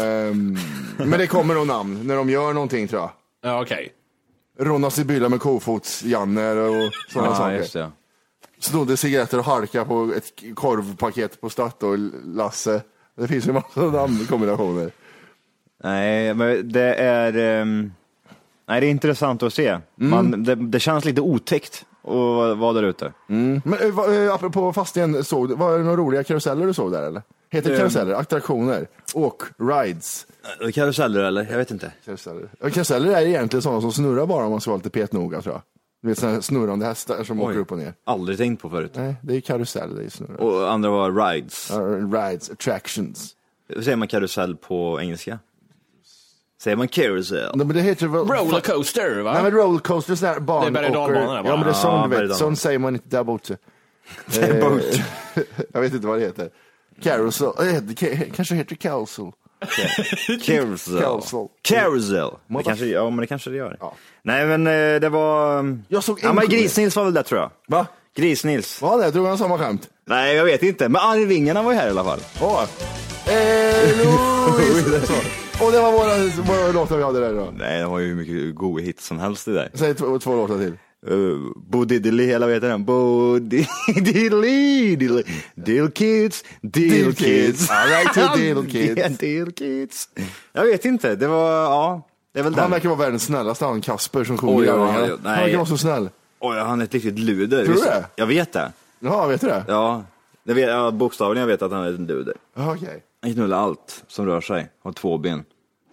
Ehm, 0.00 0.56
men 0.96 1.18
det 1.18 1.26
kommer 1.26 1.54
nog 1.54 1.66
namn 1.66 2.06
när 2.06 2.16
de 2.16 2.30
gör 2.30 2.52
någonting 2.52 2.88
tror 2.88 3.00
jag. 3.00 3.10
Ja, 3.42 3.62
okej. 3.62 3.92
Ronna 4.58 4.90
Sibylla 4.90 5.28
med 5.28 5.40
kofots-Janne 5.40 6.52
och 6.52 6.92
sådana 7.12 7.30
Ja, 7.30 7.36
saker. 7.36 7.56
just 7.56 7.72
det. 7.72 7.90
Snodde 8.60 8.96
cigaretter 8.96 9.38
och 9.38 9.44
halka 9.44 9.84
på 9.84 10.12
ett 10.16 10.54
korvpaket 10.54 11.40
på 11.40 11.50
Statoil, 11.50 12.12
Lasse. 12.24 12.82
Det 13.16 13.28
finns 13.28 13.46
ju 13.48 13.52
massa 13.52 13.80
namnkombinationer. 13.80 14.90
Nej, 15.84 16.34
men 16.34 16.72
det 16.72 16.94
är, 16.94 17.36
ehm, 17.60 17.92
nej, 18.68 18.80
det 18.80 18.86
är 18.86 18.90
intressant 18.90 19.42
att 19.42 19.54
se. 19.54 19.68
Mm. 19.68 19.82
Man, 19.96 20.44
det, 20.44 20.54
det 20.54 20.80
känns 20.80 21.04
lite 21.04 21.20
otäckt 21.20 21.84
att 22.04 22.58
vara 22.58 22.72
där 22.72 22.82
ute. 22.82 23.12
Men 23.26 23.62
äh, 23.80 23.90
va, 23.90 24.14
äh, 24.14 24.34
apropå 24.34 24.72
fastigheten, 24.72 25.24
såg, 25.24 25.48
du- 25.48 25.54
var 25.54 25.78
det 25.78 25.84
några 25.84 25.96
roliga 25.96 26.24
karuseller 26.24 26.66
du 26.66 26.74
såg 26.74 26.92
där 26.92 27.02
eller? 27.02 27.22
Heter 27.50 27.68
det 27.68 27.74
Ehm. 27.76 27.80
karuseller? 27.80 28.14
Attraktioner? 28.14 28.88
Åk? 29.14 29.42
Rides? 29.58 30.26
Karuseller 30.74 31.20
eller? 31.24 31.46
Jag 31.50 31.58
vet 31.58 31.70
inte. 31.70 31.92
Karuseller. 32.04 32.48
Ja, 32.60 32.70
karuseller 32.70 33.12
är 33.16 33.26
egentligen 33.26 33.62
sådana 33.62 33.80
som 33.80 33.92
snurrar 33.92 34.26
bara 34.26 34.44
om 34.44 34.50
man 34.50 34.60
ska 34.60 34.70
vara 34.70 34.76
lite 34.78 34.90
petnoga 34.90 35.42
tror 35.42 35.54
jag. 35.54 35.62
Du 36.02 36.08
vet 36.08 36.18
sådana 36.18 36.34
här 36.34 36.40
snurrande 36.40 36.86
hästar 36.86 37.24
som 37.24 37.40
åker 37.40 37.58
upp 37.58 37.72
och 37.72 37.78
ner. 37.78 37.94
Aldrig 38.04 38.38
tänkt 38.38 38.62
på 38.62 38.70
förut. 38.70 38.92
Nej, 38.94 39.14
det 39.22 39.36
är 39.36 39.40
karusell, 39.40 39.96
det 39.96 40.04
är 40.04 40.08
snurrar. 40.08 40.40
Och 40.40 40.72
andra 40.72 40.90
var 40.90 41.12
rides. 41.32 41.70
Rides, 42.12 42.50
attractions. 42.50 43.34
Hur 43.68 43.82
säger 43.82 43.96
man 43.96 44.08
karusell 44.08 44.56
på 44.56 45.00
engelska? 45.00 45.38
Säger 46.62 46.76
man 46.76 46.88
carousel? 46.88 47.50
Nej, 47.54 47.66
men 47.66 47.76
det 47.76 47.82
heter 47.82 48.06
väl... 48.06 48.20
Rollercoaster, 48.20 49.20
va? 49.20 49.32
Nej 49.32 49.42
men 49.42 49.52
rollercoaster, 49.52 50.14
sån 50.14 50.28
här 50.28 50.40
barn 50.40 50.72
Det 50.72 50.80
är 50.80 50.82
berg- 50.82 50.86
och 50.86 50.92
dalbana 50.94 51.34
där, 51.34 51.42
va? 51.42 51.48
Ja 51.48 51.56
men 51.56 51.60
det 51.60 51.64
är 51.64 51.68
Ja, 51.68 51.74
sån 51.74 52.10
du 52.10 52.26
vet, 52.26 52.36
sån 52.36 52.56
säger 52.56 52.78
man 52.78 52.94
inte 52.94 53.08
där 53.16 53.24
borta. 53.24 53.54
Där. 54.26 54.60
Eh, 54.60 55.42
jag 55.72 55.80
vet 55.80 55.94
inte 55.94 56.06
vad 56.06 56.18
det 56.18 56.24
heter. 56.24 56.48
Carousel, 57.02 57.46
eh, 57.46 58.30
kanske 58.36 58.54
heter 58.54 58.74
carousel. 58.76 59.24
Carousel. 60.46 61.00
Carousel. 61.00 61.46
Carousel. 61.62 62.30
Det 62.46 62.62
kanske, 62.64 62.86
ja, 62.86 63.10
men 63.10 63.16
det 63.20 63.26
kanske 63.26 63.50
det 63.50 63.56
gör. 63.56 63.76
Ja. 63.80 63.94
Nej, 64.22 64.46
men 64.46 64.66
eh, 64.66 65.00
det 65.00 65.08
var... 65.08 65.64
Jag 65.88 66.04
såg 66.04 66.20
Ja, 66.22 66.32
men. 66.32 66.48
Gris-Nils 66.48 66.96
var 66.96 67.04
väl 67.04 67.14
det 67.14 67.22
tror 67.22 67.40
jag. 67.40 67.50
Va? 67.68 67.86
Gris-Nils. 68.16 68.82
Var 68.82 68.98
det? 68.98 69.10
Drog 69.10 69.26
han 69.26 69.38
samma 69.38 69.58
skämt? 69.58 69.88
Nej, 70.06 70.36
jag 70.36 70.44
vet 70.44 70.62
inte. 70.62 70.88
Men 70.88 71.00
Arvingarna 71.02 71.62
var 71.62 71.72
ju 71.72 71.78
här 71.78 71.86
i 71.86 71.90
alla 71.90 72.04
fall. 72.04 72.20
Åh. 72.40 72.64
Eh, 73.26 73.96
Louis. 73.96 75.06
Så. 75.08 75.14
Och 75.66 75.72
det 75.72 75.80
var 75.80 75.92
våra, 75.92 76.42
våra 76.42 76.72
låtar 76.72 76.96
vi 76.96 77.02
hade 77.02 77.20
där 77.20 77.34
då. 77.34 77.52
Nej, 77.56 77.80
det 77.80 77.86
var 77.86 77.98
ju 77.98 78.06
hur 78.06 78.14
mycket 78.14 78.54
goda 78.54 78.82
hits 78.82 79.06
som 79.06 79.18
helst 79.18 79.44
det 79.44 79.52
där. 79.52 79.70
Säg 79.74 79.94
två, 79.94 80.18
två 80.18 80.36
låtar 80.36 80.58
till. 80.58 80.76
Uh, 81.10 81.52
Bo 81.56 81.84
Diddley, 81.84 82.26
hela 82.26 82.46
vet 82.46 82.62
den? 82.62 82.84
Bo 82.84 83.38
Diddley, 83.38 84.96
Diddley, 84.96 85.24
Dill 85.54 85.90
Kids, 85.90 86.44
Dill 86.60 87.14
Kids. 87.14 87.70
I 87.70 87.88
like 87.88 88.14
to 88.14 88.36
dill 88.36 88.70
kids. 88.70 89.18
Dill 89.18 89.52
Kids. 89.52 90.08
Jag 90.52 90.64
vet 90.64 90.84
inte, 90.84 91.16
det 91.16 91.26
var, 91.26 91.52
ja, 91.52 92.08
det 92.32 92.40
är 92.40 92.44
väl 92.44 92.54
Han 92.54 92.70
verkar 92.70 92.88
vara 92.88 92.98
världens 92.98 93.22
snällaste 93.22 93.64
han 93.64 93.80
Kasper 93.80 94.24
som 94.24 94.38
sjunger 94.38 94.58
Oj, 94.58 94.66
nej. 94.66 95.10
Han 95.24 95.40
verkar 95.40 95.56
vara 95.56 95.66
så 95.66 95.78
snäll. 95.78 96.08
Oj, 96.40 96.58
han 96.58 96.80
är 96.80 96.84
ett 96.84 96.94
riktigt 96.94 97.18
luder. 97.18 97.64
Tror 97.64 97.74
du 97.74 97.80
det? 97.80 98.04
Jag 98.16 98.26
vet 98.26 98.52
det. 98.52 98.72
Ja, 99.00 99.26
vet 99.26 99.40
du 99.40 99.46
det? 99.46 99.64
Ja, 99.68 100.04
det 100.44 100.54
vet, 100.54 100.68
ja 100.68 100.90
bokstavligen 100.90 101.40
jag 101.40 101.48
vet 101.48 101.62
att 101.62 101.72
han 101.72 101.84
är 101.84 101.88
en 101.88 102.06
luder. 102.06 102.34
Okej. 102.56 103.02
Han 103.22 103.32
knullar 103.32 103.58
allt 103.58 104.04
som 104.08 104.26
rör 104.26 104.40
sig, 104.40 104.70
har 104.82 104.92
två 104.92 105.18
ben. 105.18 105.44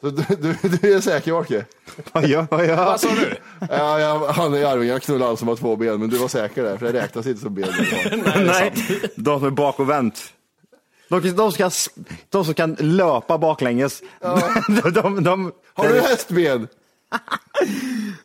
Så 0.01 0.09
du, 0.09 0.23
du, 0.35 0.77
du 0.81 0.93
är 0.93 1.01
säker 1.01 1.31
Wolke? 1.31 1.65
Ja, 2.13 2.21
ja, 2.21 2.47
ja. 2.63 2.85
Vad 2.85 2.99
sa 2.99 3.07
du? 3.09 3.35
Ja, 3.69 4.31
han 4.35 4.55
i 4.55 4.63
Arvingarna 4.63 4.99
knullar 4.99 5.27
allt 5.27 5.39
som 5.39 5.47
har 5.47 5.55
två 5.55 5.75
ben, 5.75 5.99
men 5.99 6.09
du 6.09 6.17
var 6.17 6.27
säker 6.27 6.63
där, 6.63 6.77
för 6.77 6.85
det 6.85 7.01
räknas 7.01 7.27
inte 7.27 7.41
som 7.41 7.53
ben. 7.53 7.69
Nej, 8.45 8.73
de 9.15 9.39
som 9.39 9.47
är 9.47 9.51
bakåtvänt. 9.51 10.33
De, 11.09 11.35
de, 11.35 11.51
ska, 11.51 11.71
de 12.29 12.45
som 12.45 12.53
kan 12.53 12.75
löpa 12.79 13.37
baklänges. 13.37 14.01
de, 14.83 14.91
de, 14.91 15.23
de, 15.23 15.51
Har 15.73 15.87
du 15.87 16.01
hästben? 16.01 16.67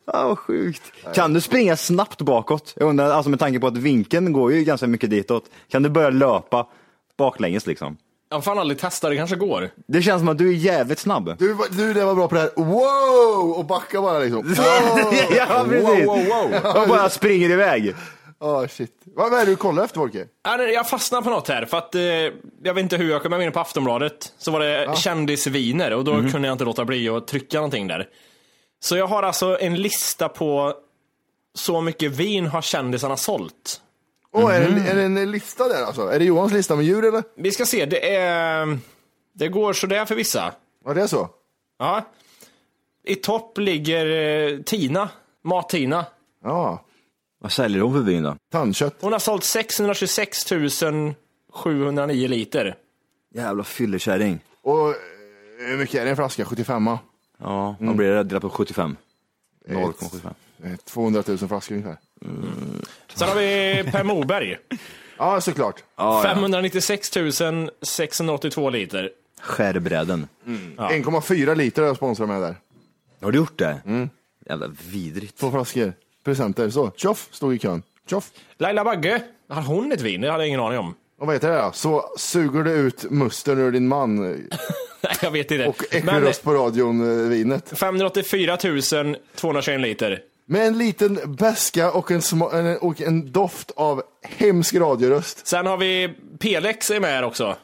Ja, 0.07 0.29
vad 0.29 0.39
sjukt. 0.39 0.83
Kan 1.15 1.35
du 1.35 1.41
springa 1.41 1.77
snabbt 1.77 2.23
bakåt? 2.23 2.75
Jag 2.77 2.89
undrar, 2.89 3.11
alltså 3.11 3.31
med 3.31 3.39
tanke 3.39 3.61
på 3.61 3.67
att 3.67 3.77
vinkeln 3.77 4.33
går 4.33 4.53
ju 4.53 4.65
ganska 4.65 4.87
mycket 4.87 5.11
ditåt. 5.11 5.45
Kan 5.69 5.83
du 5.83 5.89
börja 5.89 6.11
löpa 6.11 6.67
baklänges 7.17 7.67
liksom? 7.67 7.97
Jag 8.35 8.39
har 8.39 8.43
fan 8.43 8.59
aldrig 8.59 8.79
testat, 8.79 9.11
det 9.11 9.17
kanske 9.17 9.37
går. 9.37 9.71
Det 9.87 10.03
känns 10.03 10.21
som 10.21 10.29
att 10.29 10.39
du 10.39 10.49
är 10.49 10.53
jävligt 10.53 10.99
snabb. 10.99 11.39
Du, 11.39 11.57
du 11.71 11.95
det 11.95 12.05
var 12.05 12.15
bra 12.15 12.29
på 12.29 12.35
det 12.35 12.41
här, 12.41 12.51
wow! 12.57 13.51
Och 13.51 13.65
backa 13.65 14.01
bara 14.01 14.19
liksom. 14.19 14.43
Wow! 14.55 15.15
ja, 15.37 15.65
precis. 15.69 16.07
Wow, 16.07 16.07
wow, 16.07 16.63
wow. 16.63 16.77
Och 16.83 16.89
bara 16.89 17.11
springer 17.11 17.51
iväg. 17.51 17.95
Oh, 18.41 18.67
shit. 18.67 18.93
Vad 19.05 19.35
är 19.35 19.39
det 19.39 19.53
du 19.53 19.57
kollar 19.57 19.85
efter 19.85 20.27
nej, 20.57 20.73
Jag 20.73 20.89
fastnade 20.89 21.25
på 21.25 21.31
något 21.31 21.49
här, 21.49 21.65
för 21.65 21.79
att 21.79 21.95
eh, 21.95 22.03
jag 22.63 22.75
vet 22.75 22.79
inte 22.79 22.97
hur 22.97 23.11
jag 23.11 23.23
kom 23.23 23.43
in 23.43 23.53
på 23.53 23.61
Aftonbladet. 23.61 24.33
Så 24.39 24.51
var 24.51 24.61
det 24.61 24.97
kändisviner 24.97 25.93
och 25.93 26.05
då 26.05 26.13
kunde 26.13 26.49
jag 26.49 26.55
inte 26.55 26.65
låta 26.65 26.85
bli 26.85 27.09
att 27.09 27.27
trycka 27.27 27.57
någonting 27.57 27.87
där. 27.87 28.09
Så 28.85 28.97
jag 28.97 29.07
har 29.07 29.23
alltså 29.23 29.59
en 29.61 29.75
lista 29.75 30.29
på 30.29 30.75
så 31.55 31.81
mycket 31.81 32.13
vin 32.13 32.47
har 32.47 32.63
kändisarna 32.63 33.17
sålt. 33.17 33.81
Åh, 34.35 34.55
är, 34.55 34.61
det, 34.61 34.67
en- 34.67 34.79
är 34.87 34.95
det 34.95 35.03
en 35.03 35.31
lista 35.31 35.69
där 35.69 35.83
alltså? 35.85 36.03
Är 36.03 36.19
det 36.19 36.25
Johans 36.25 36.53
lista 36.53 36.77
med 36.77 36.85
djur 36.85 37.05
eller? 37.05 37.23
Vi 37.37 37.51
ska 37.53 37.67
se, 37.67 37.87
det 37.87 38.15
är... 38.17 38.79
Det 39.33 39.49
går 39.49 39.73
sådär 39.73 40.05
för 40.05 40.15
vissa. 40.15 40.55
Ja, 40.85 40.95
det 40.95 41.03
är 41.03 41.07
så. 41.07 41.29
Ja. 41.79 42.05
I 43.05 43.15
topp 43.15 43.59
ligger 43.59 44.07
eh, 44.07 44.59
Tina, 44.63 45.09
Mat-Tina. 45.45 46.07
Ja, 46.45 46.85
Vad 47.41 47.53
säljer 47.53 47.81
hon 47.83 47.93
för 47.93 48.01
vin 48.01 48.23
då? 48.23 48.37
tandkött. 48.53 48.97
Hon 49.01 49.13
har 49.13 49.19
sålt 49.19 49.45
626 49.45 50.45
709 51.53 52.29
liter. 52.29 52.77
Jävla 53.35 53.65
fyllekärring. 53.65 54.41
Och 54.63 54.89
eh, 54.89 54.95
hur 55.59 55.77
mycket 55.79 56.01
är 56.01 56.05
det 56.05 56.11
en 56.11 56.17
flaska? 56.17 56.45
75 56.45 56.89
Ja, 57.39 57.77
vad 57.81 57.97
blir 57.97 58.11
det? 58.11 58.23
Delat 58.23 58.43
på 58.43 58.51
75. 58.51 58.97
0,75. 59.69 60.35
Eh, 60.65 60.77
200 60.77 61.23
000 61.27 61.39
flaskor 61.39 61.75
ungefär. 61.75 61.97
Sen 63.25 63.37
har 63.37 63.41
vi 63.41 63.85
Per 63.93 64.05
Moberg. 64.05 64.57
Ja, 65.19 65.41
såklart. 65.41 65.83
596 66.23 67.11
682 67.83 68.71
liter. 68.71 69.11
Skärbräden. 69.41 70.29
1,4 70.47 71.55
liter 71.55 71.83
har 71.83 71.87
jag 71.87 71.97
sponsrat 71.97 72.29
med 72.29 72.43
där. 72.43 72.57
Har 73.23 73.33
du 73.33 73.39
gjort 73.39 73.59
det? 73.59 73.81
Jävla 74.49 74.67
vidrigt. 74.91 75.39
Två 75.39 75.51
flaskor. 75.51 75.93
Presenter. 76.25 76.71
Så, 76.71 76.93
tjoff, 76.97 77.29
stod 77.31 77.55
i 77.55 77.59
kön. 77.59 77.83
Tjoff. 78.11 78.31
Laila 78.59 78.85
Bagge, 78.85 79.23
har 79.49 79.63
hon 79.63 79.93
ett 79.93 80.01
vin? 80.01 80.21
Det 80.21 80.31
hade 80.31 80.43
jag 80.43 80.49
ingen 80.49 80.61
aning 80.61 80.79
om. 80.79 80.95
Och 81.19 81.27
vad 81.27 81.35
heter 81.37 81.51
det 81.51 81.57
då? 81.57 81.71
Så 81.75 82.05
suger 82.19 82.63
du 82.63 82.71
ut 82.71 83.11
musten 83.11 83.59
ur 83.59 83.73
din 83.73 83.89
man 83.89 84.17
Nej, 85.05 85.17
jag 85.23 85.31
vet 85.31 85.51
inte. 85.51 85.67
och 85.67 85.85
äcklig 85.91 86.13
röst 86.13 86.43
på 86.43 86.55
radion, 86.55 87.25
eh, 87.25 87.29
vinet. 87.29 87.79
584 87.79 88.57
221 89.37 89.81
liter. 89.81 90.21
Med 90.47 90.67
en 90.67 90.79
liten 90.79 91.37
beska 91.39 91.91
och 91.91 92.11
en, 92.11 92.21
sma- 92.21 92.77
och 92.77 93.01
en 93.01 93.33
doft 93.33 93.71
av 93.77 94.03
hemsk 94.23 94.75
radioröst. 94.75 95.47
Sen 95.47 95.67
har 95.67 95.77
vi 95.77 96.15
Pelex 96.39 96.91
är 96.91 97.01
med 97.01 97.11
här 97.11 97.23
också. 97.23 97.57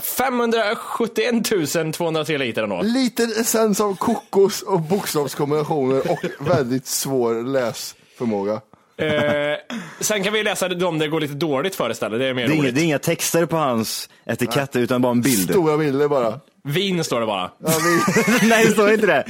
571 0.00 1.94
203 1.94 2.38
liter 2.38 2.62
ändå. 2.62 2.82
Liten 2.82 3.30
essens 3.40 3.80
av 3.80 3.96
kokos 3.96 4.62
och 4.62 4.80
bokstavskombinationer 4.80 6.10
och 6.10 6.24
väldigt 6.38 6.86
svår 6.86 7.42
läsförmåga. 7.42 8.60
Eh, 8.98 9.58
sen 10.00 10.24
kan 10.24 10.32
vi 10.32 10.42
läsa 10.42 10.68
de 10.68 10.98
det 10.98 11.08
går 11.08 11.20
lite 11.20 11.34
dåligt 11.34 11.74
för 11.74 11.90
istället. 11.90 12.20
Det 12.20 12.26
är 12.26 12.34
mer 12.34 12.48
Det 12.48 12.54
är, 12.54 12.56
inga, 12.56 12.70
det 12.70 12.80
är 12.80 12.84
inga 12.84 12.98
texter 12.98 13.46
på 13.46 13.56
hans 13.56 14.08
etiketter 14.26 14.80
utan 14.80 15.02
bara 15.02 15.12
en 15.12 15.20
bild. 15.20 15.50
Stora 15.50 15.76
bilder 15.76 16.08
bara. 16.08 16.40
Vin 16.66 17.04
står 17.04 17.20
det 17.20 17.26
bara. 17.26 17.50
Ja, 17.58 17.72
vi, 17.84 18.48
Nej, 18.48 18.64
det 18.66 18.72
står 18.72 18.92
inte 18.92 19.24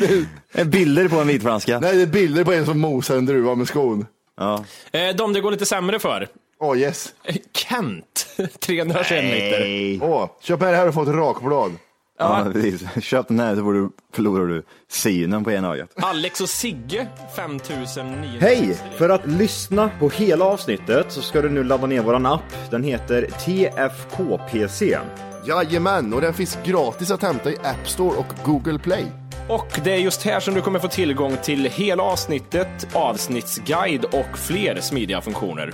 det. 0.53 0.65
Bilder 0.65 1.09
på 1.09 1.17
en 1.21 1.27
vitfranska. 1.27 1.81
nej, 1.81 1.97
det 1.97 2.03
är 2.03 2.07
bilder 2.07 2.45
på 2.45 2.53
en 2.53 2.67
som 2.67 2.81
mosar 2.81 3.17
en 3.17 3.27
druva 3.27 3.55
med 3.55 3.69
skon. 3.69 4.07
Ja. 4.39 4.65
Eh, 4.93 5.17
de 5.17 5.33
det 5.33 5.41
går 5.41 5.51
lite 5.51 5.67
sämre 5.67 5.99
för. 5.99 6.29
Åh 6.61 6.79
yes. 6.79 7.15
Eh, 7.25 7.37
Kent, 7.55 8.27
321 8.61 9.25
liter. 9.25 9.61
Nej. 9.61 10.01
Åh, 10.03 10.31
köp 10.43 10.61
med 10.61 10.73
det 10.73 10.77
här 10.77 10.89
och 10.89 10.95
få 10.95 11.03
ett 11.03 11.09
rakblad. 11.09 11.73
Ja, 12.19 12.47
precis. 12.53 12.83
Köp 13.03 13.29
den 13.29 13.41
här 13.41 13.57
så 13.57 13.63
får 13.63 13.73
du, 13.73 13.91
förlorar 14.15 14.47
du 14.47 14.63
synen 14.91 15.45
på 15.45 15.53
ena 15.53 15.73
ögat. 15.73 15.91
Alex 15.97 16.41
och 16.41 16.49
Sigge, 16.49 17.07
5900. 17.37 18.29
Hej! 18.41 18.79
För 18.99 19.09
att 19.09 19.27
lyssna 19.27 19.91
på 20.01 20.09
hela 20.09 20.45
avsnittet 20.45 21.07
så 21.13 21.23
ska 21.23 21.43
du 21.43 21.49
nu 21.49 21.65
ladda 21.65 21.87
ner 21.87 22.03
våran 22.03 22.27
app. 22.27 22.71
Den 22.71 22.83
heter 22.83 23.23
TFKPC. 23.45 24.99
Jajamän, 25.47 26.15
och 26.15 26.21
den 26.21 26.35
finns 26.35 26.59
gratis 26.65 27.11
att 27.11 27.23
hämta 27.23 27.51
i 27.51 27.57
App 27.59 27.89
Store 27.89 28.17
och 28.17 28.27
Google 28.45 28.79
Play. 28.79 29.07
Och 29.49 29.81
det 29.85 29.93
är 29.93 29.99
just 29.99 30.23
här 30.23 30.41
som 30.41 30.55
du 30.55 30.63
kommer 30.63 30.79
få 30.79 30.89
tillgång 30.89 31.37
till 31.43 31.65
hela 31.65 32.03
avsnittet, 32.03 32.95
avsnittsguide 32.95 34.05
och 34.05 34.39
fler 34.39 34.81
smidiga 34.81 35.21
funktioner. 35.21 35.73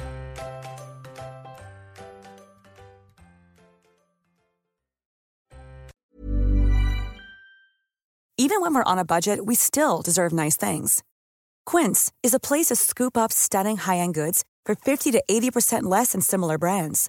Even 8.39 8.61
when 8.61 8.75
we're 8.75 8.93
on 8.93 8.99
a 8.99 9.05
budget, 9.05 9.39
we 9.47 9.55
still 9.55 10.03
deserve 10.05 10.33
nice 10.33 10.57
things. 10.57 11.03
Quince 11.65 12.13
is 12.23 12.35
a 12.35 12.41
place 12.41 12.67
to 12.67 12.77
scoop 12.77 13.17
up 13.17 13.33
stunning 13.33 13.77
high-end 13.77 14.15
goods 14.15 14.43
for 14.67 14.75
50 14.75 15.13
to 15.13 15.23
80% 15.31 15.83
less 15.83 16.13
than 16.13 16.21
similar 16.21 16.59
brands. 16.59 17.09